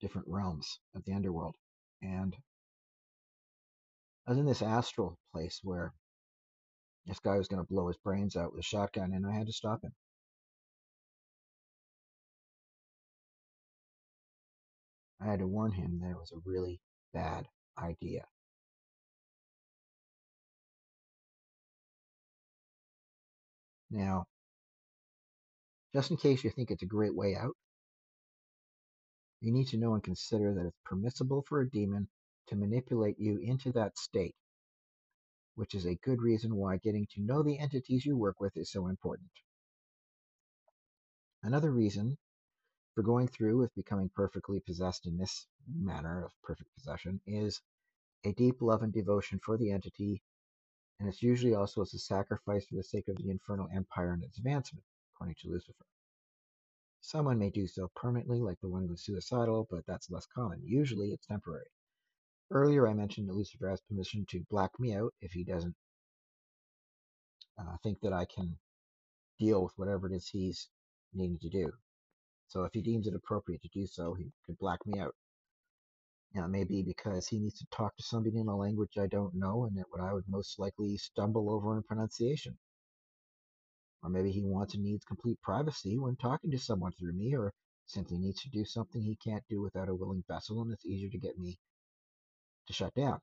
[0.00, 1.54] different realms of the underworld.
[2.02, 2.34] And
[4.28, 5.94] I was in this astral place where
[7.06, 9.46] this guy was going to blow his brains out with a shotgun, and I had
[9.46, 9.92] to stop him.
[15.18, 16.78] I had to warn him that it was a really
[17.14, 17.46] bad
[17.78, 18.26] idea.
[23.90, 24.26] Now,
[25.94, 27.56] just in case you think it's a great way out,
[29.40, 32.08] you need to know and consider that it's permissible for a demon
[32.48, 34.34] to manipulate you into that state,
[35.54, 38.70] which is a good reason why getting to know the entities you work with is
[38.70, 39.30] so important.
[41.42, 42.16] Another reason
[42.94, 47.60] for going through with becoming perfectly possessed in this manner of perfect possession is
[48.24, 50.22] a deep love and devotion for the entity,
[50.98, 54.24] and it's usually also as a sacrifice for the sake of the infernal empire and
[54.24, 54.84] its advancement,
[55.14, 55.86] according to Lucifer.
[57.00, 60.60] Someone may do so permanently, like the one who's suicidal, but that's less common.
[60.64, 61.70] Usually it's temporary.
[62.50, 65.74] Earlier, I mentioned that Lucifer has permission to black me out if he doesn't
[67.58, 68.56] uh, think that I can
[69.38, 70.68] deal with whatever it is he's
[71.12, 71.70] needing to do.
[72.46, 75.14] So if he deems it appropriate to do so, he could black me out.
[76.34, 79.06] Now, it may be because he needs to talk to somebody in a language I
[79.06, 82.56] don't know and that what I would most likely stumble over in pronunciation.
[84.02, 87.52] Or maybe he wants and needs complete privacy when talking to someone through me, or
[87.86, 91.10] simply needs to do something he can't do without a willing vessel, and it's easier
[91.10, 91.58] to get me
[92.68, 93.18] to shut down,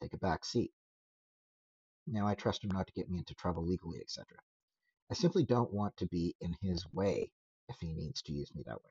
[0.00, 0.70] take a back seat.
[2.06, 4.26] Now I trust him not to get me into trouble legally, etc.
[5.10, 7.32] I simply don't want to be in his way
[7.68, 8.90] if he needs to use me that way.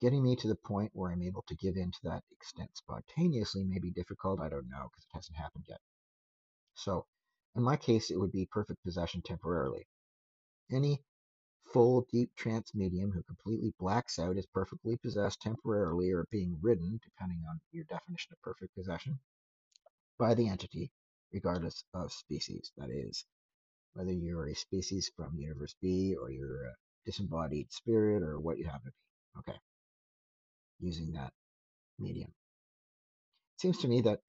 [0.00, 3.64] Getting me to the point where I'm able to give in to that extent spontaneously
[3.64, 4.40] may be difficult.
[4.40, 5.80] I don't know because it hasn't happened yet.
[6.74, 7.06] So,
[7.56, 9.88] in my case, it would be perfect possession temporarily.
[10.70, 11.02] Any
[11.72, 17.00] full deep trance medium who completely blacks out is perfectly possessed temporarily or being ridden,
[17.04, 19.18] depending on your definition of perfect possession,
[20.18, 20.90] by the entity,
[21.32, 22.72] regardless of species.
[22.76, 23.24] That is,
[23.94, 28.64] whether you're a species from Universe B or you're a disembodied spirit or what you
[28.64, 29.50] happen to be.
[29.50, 29.58] Okay.
[30.80, 31.32] Using that
[31.98, 32.30] medium.
[33.56, 34.20] It seems to me that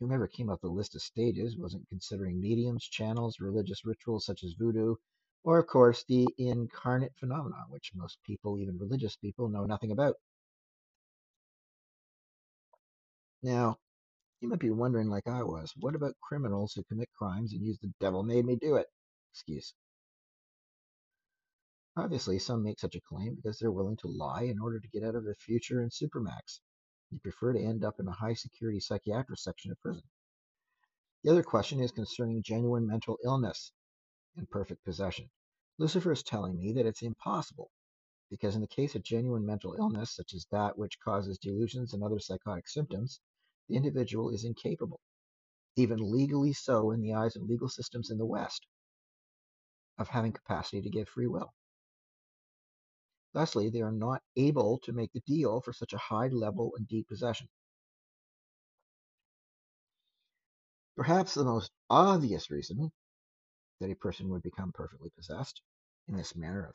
[0.00, 4.44] whomever came up with the list of stages wasn't considering mediums, channels, religious rituals such
[4.44, 4.94] as voodoo,
[5.44, 10.16] or of course the incarnate phenomenon, which most people, even religious people, know nothing about.
[13.42, 13.78] Now,
[14.40, 17.78] you might be wondering, like I was, what about criminals who commit crimes and use
[17.78, 18.86] the devil made me do it
[19.32, 19.74] excuse?
[21.96, 25.02] Obviously, some make such a claim because they're willing to lie in order to get
[25.02, 26.60] out of the future in Supermax.
[27.10, 30.04] They prefer to end up in a high security psychiatric section of prison.
[31.24, 33.72] The other question is concerning genuine mental illness
[34.36, 35.30] and perfect possession.
[35.78, 37.70] Lucifer is telling me that it's impossible
[38.30, 42.02] because in the case of genuine mental illness, such as that which causes delusions and
[42.02, 43.20] other psychotic symptoms,
[43.68, 45.00] the individual is incapable,
[45.76, 48.66] even legally so in the eyes of legal systems in the West,
[49.98, 51.52] of having capacity to give free will.
[53.34, 56.88] Thusly, they are not able to make the deal for such a high level and
[56.88, 57.48] deep possession.
[60.96, 62.90] Perhaps the most obvious reason
[63.80, 65.62] that a person would become perfectly possessed
[66.08, 66.74] in this manner of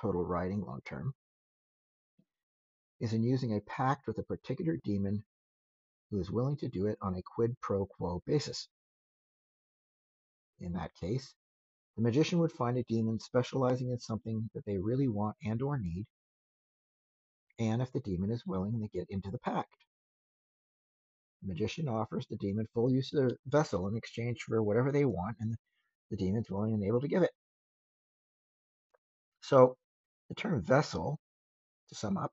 [0.00, 1.14] total riding long term
[3.00, 5.24] is in using a pact with a particular demon
[6.10, 8.68] who is willing to do it on a quid pro quo basis.
[10.60, 11.34] In that case,
[11.96, 15.78] the magician would find a demon specializing in something that they really want and or
[15.78, 16.06] need,
[17.58, 19.74] and if the demon is willing, they get into the pact.
[21.42, 25.04] The magician offers the demon full use of their vessel in exchange for whatever they
[25.04, 25.56] want, and
[26.14, 27.32] demon's willing and able to give it.
[29.40, 29.76] So
[30.28, 31.18] the term vessel,
[31.88, 32.32] to sum up,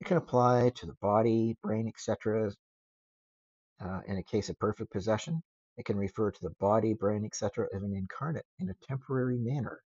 [0.00, 2.52] it can apply to the body, brain, etc.
[3.80, 5.42] Uh, in a case of perfect possession,
[5.76, 7.66] it can refer to the body, brain, etc.
[7.72, 9.80] of an incarnate in a temporary manner,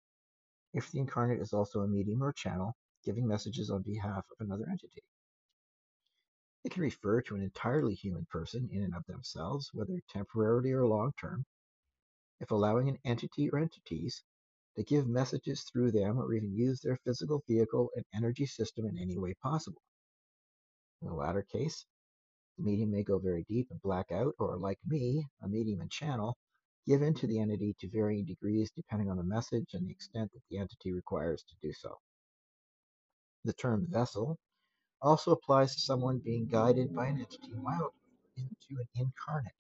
[0.73, 2.75] if the incarnate is also a medium or channel
[3.05, 5.03] giving messages on behalf of another entity.
[6.65, 10.87] It can refer to an entirely human person in and of themselves, whether temporarily or
[10.87, 11.45] long term,
[12.43, 14.23] if allowing an entity or entities
[14.77, 18.99] to give messages through them or even use their physical vehicle and energy system in
[18.99, 19.81] any way possible.
[21.01, 21.87] In the latter case,
[22.59, 25.91] the medium may go very deep and black out, or like me, a medium and
[25.91, 26.37] channel,
[26.87, 30.31] give in to the entity to varying degrees depending on the message and the extent
[30.33, 31.97] that the entity requires to do so.
[33.45, 34.37] The term vessel
[35.01, 37.93] also applies to someone being guided by an entity mild
[38.37, 39.53] into an incarnate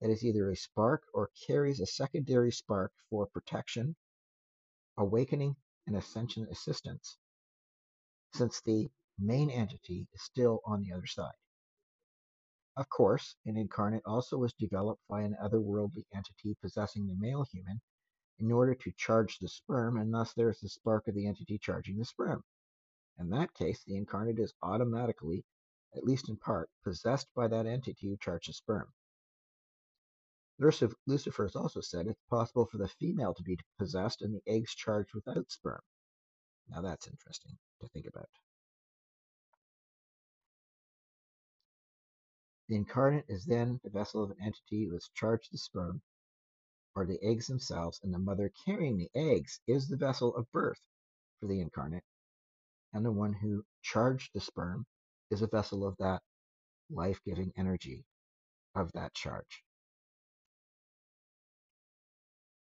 [0.00, 3.96] that is either a spark or carries a secondary spark for protection,
[4.98, 7.16] awakening, and ascension assistance,
[8.34, 8.88] since the
[9.18, 11.36] main entity is still on the other side.
[12.76, 17.80] Of course, an incarnate also was developed by an otherworldly entity possessing the male human
[18.38, 21.56] in order to charge the sperm, and thus there is the spark of the entity
[21.56, 22.44] charging the sperm.
[23.18, 25.46] In that case, the incarnate is automatically,
[25.96, 28.92] at least in part, possessed by that entity who charged the sperm.
[30.58, 34.74] Lucifer has also said it's possible for the female to be possessed and the eggs
[34.74, 35.80] charged without sperm.
[36.68, 38.28] Now that's interesting to think about.
[42.68, 46.02] The incarnate is then the vessel of an entity who has charged the sperm
[46.96, 50.80] or the eggs themselves, and the mother carrying the eggs is the vessel of birth
[51.38, 52.02] for the incarnate,
[52.94, 54.86] and the one who charged the sperm
[55.30, 56.22] is a vessel of that
[56.88, 58.06] life giving energy
[58.74, 59.65] of that charge.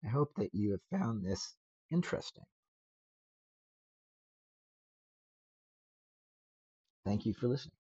[0.04, 1.54] I hope that you have found this
[1.90, 2.44] interesting.
[7.04, 7.72] Thank you for listening.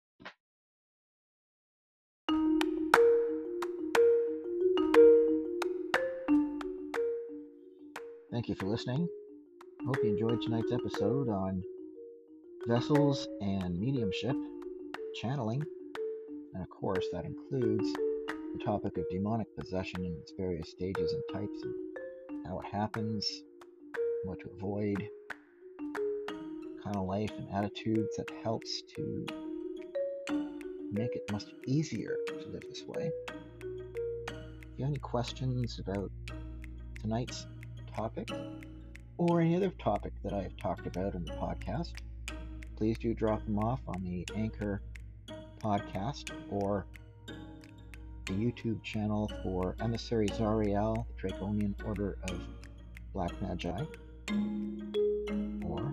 [8.31, 9.07] Thank you for listening.
[9.81, 11.61] I Hope you enjoyed tonight's episode on
[12.67, 14.35] vessels and mediumship,
[15.21, 15.63] channeling,
[16.53, 17.85] and of course, that includes
[18.53, 21.92] the topic of demonic possession in its various stages and types, and
[22.45, 23.27] how it happens,
[24.25, 25.07] what to avoid,
[26.83, 29.25] kind of life and attitudes that helps to
[30.91, 33.09] make it much easier to live this way.
[33.61, 36.11] If you have any questions about
[36.99, 37.47] tonight's
[37.95, 38.29] topic
[39.17, 41.93] or any other topic that I have talked about in the podcast,
[42.75, 44.81] please do drop them off on the Anchor
[45.63, 46.85] podcast or
[48.25, 52.39] the YouTube channel for Emissary Zariel, the Draconian Order of
[53.13, 53.83] Black Magi.
[55.65, 55.91] Or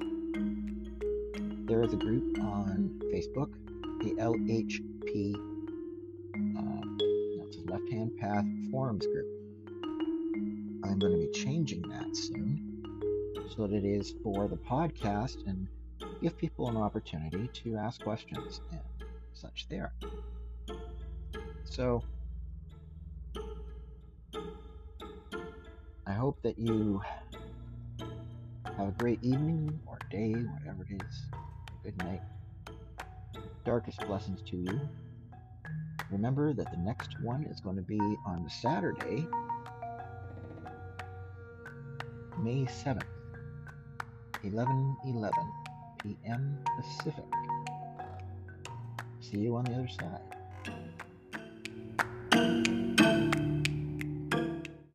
[1.66, 3.52] there is a group on Facebook,
[4.00, 5.34] the LHP,
[6.56, 9.26] uh, that's a Left Hand Path Forums group.
[10.84, 12.84] I'm going to be changing that soon
[13.56, 15.66] so that it is for the podcast and
[16.22, 18.80] give people an opportunity to ask questions and
[19.34, 19.92] such there.
[21.64, 22.02] So,
[26.20, 27.00] hope that you
[28.76, 31.22] have a great evening or day, whatever it is.
[31.82, 32.20] Good night.
[33.64, 34.80] Darkest blessings to you.
[36.10, 39.26] Remember that the next one is going to be on Saturday,
[42.42, 43.02] May 7th,
[44.44, 45.32] 11:11
[46.02, 46.58] p.m.
[46.76, 47.24] Pacific.
[49.20, 50.29] See you on the other side.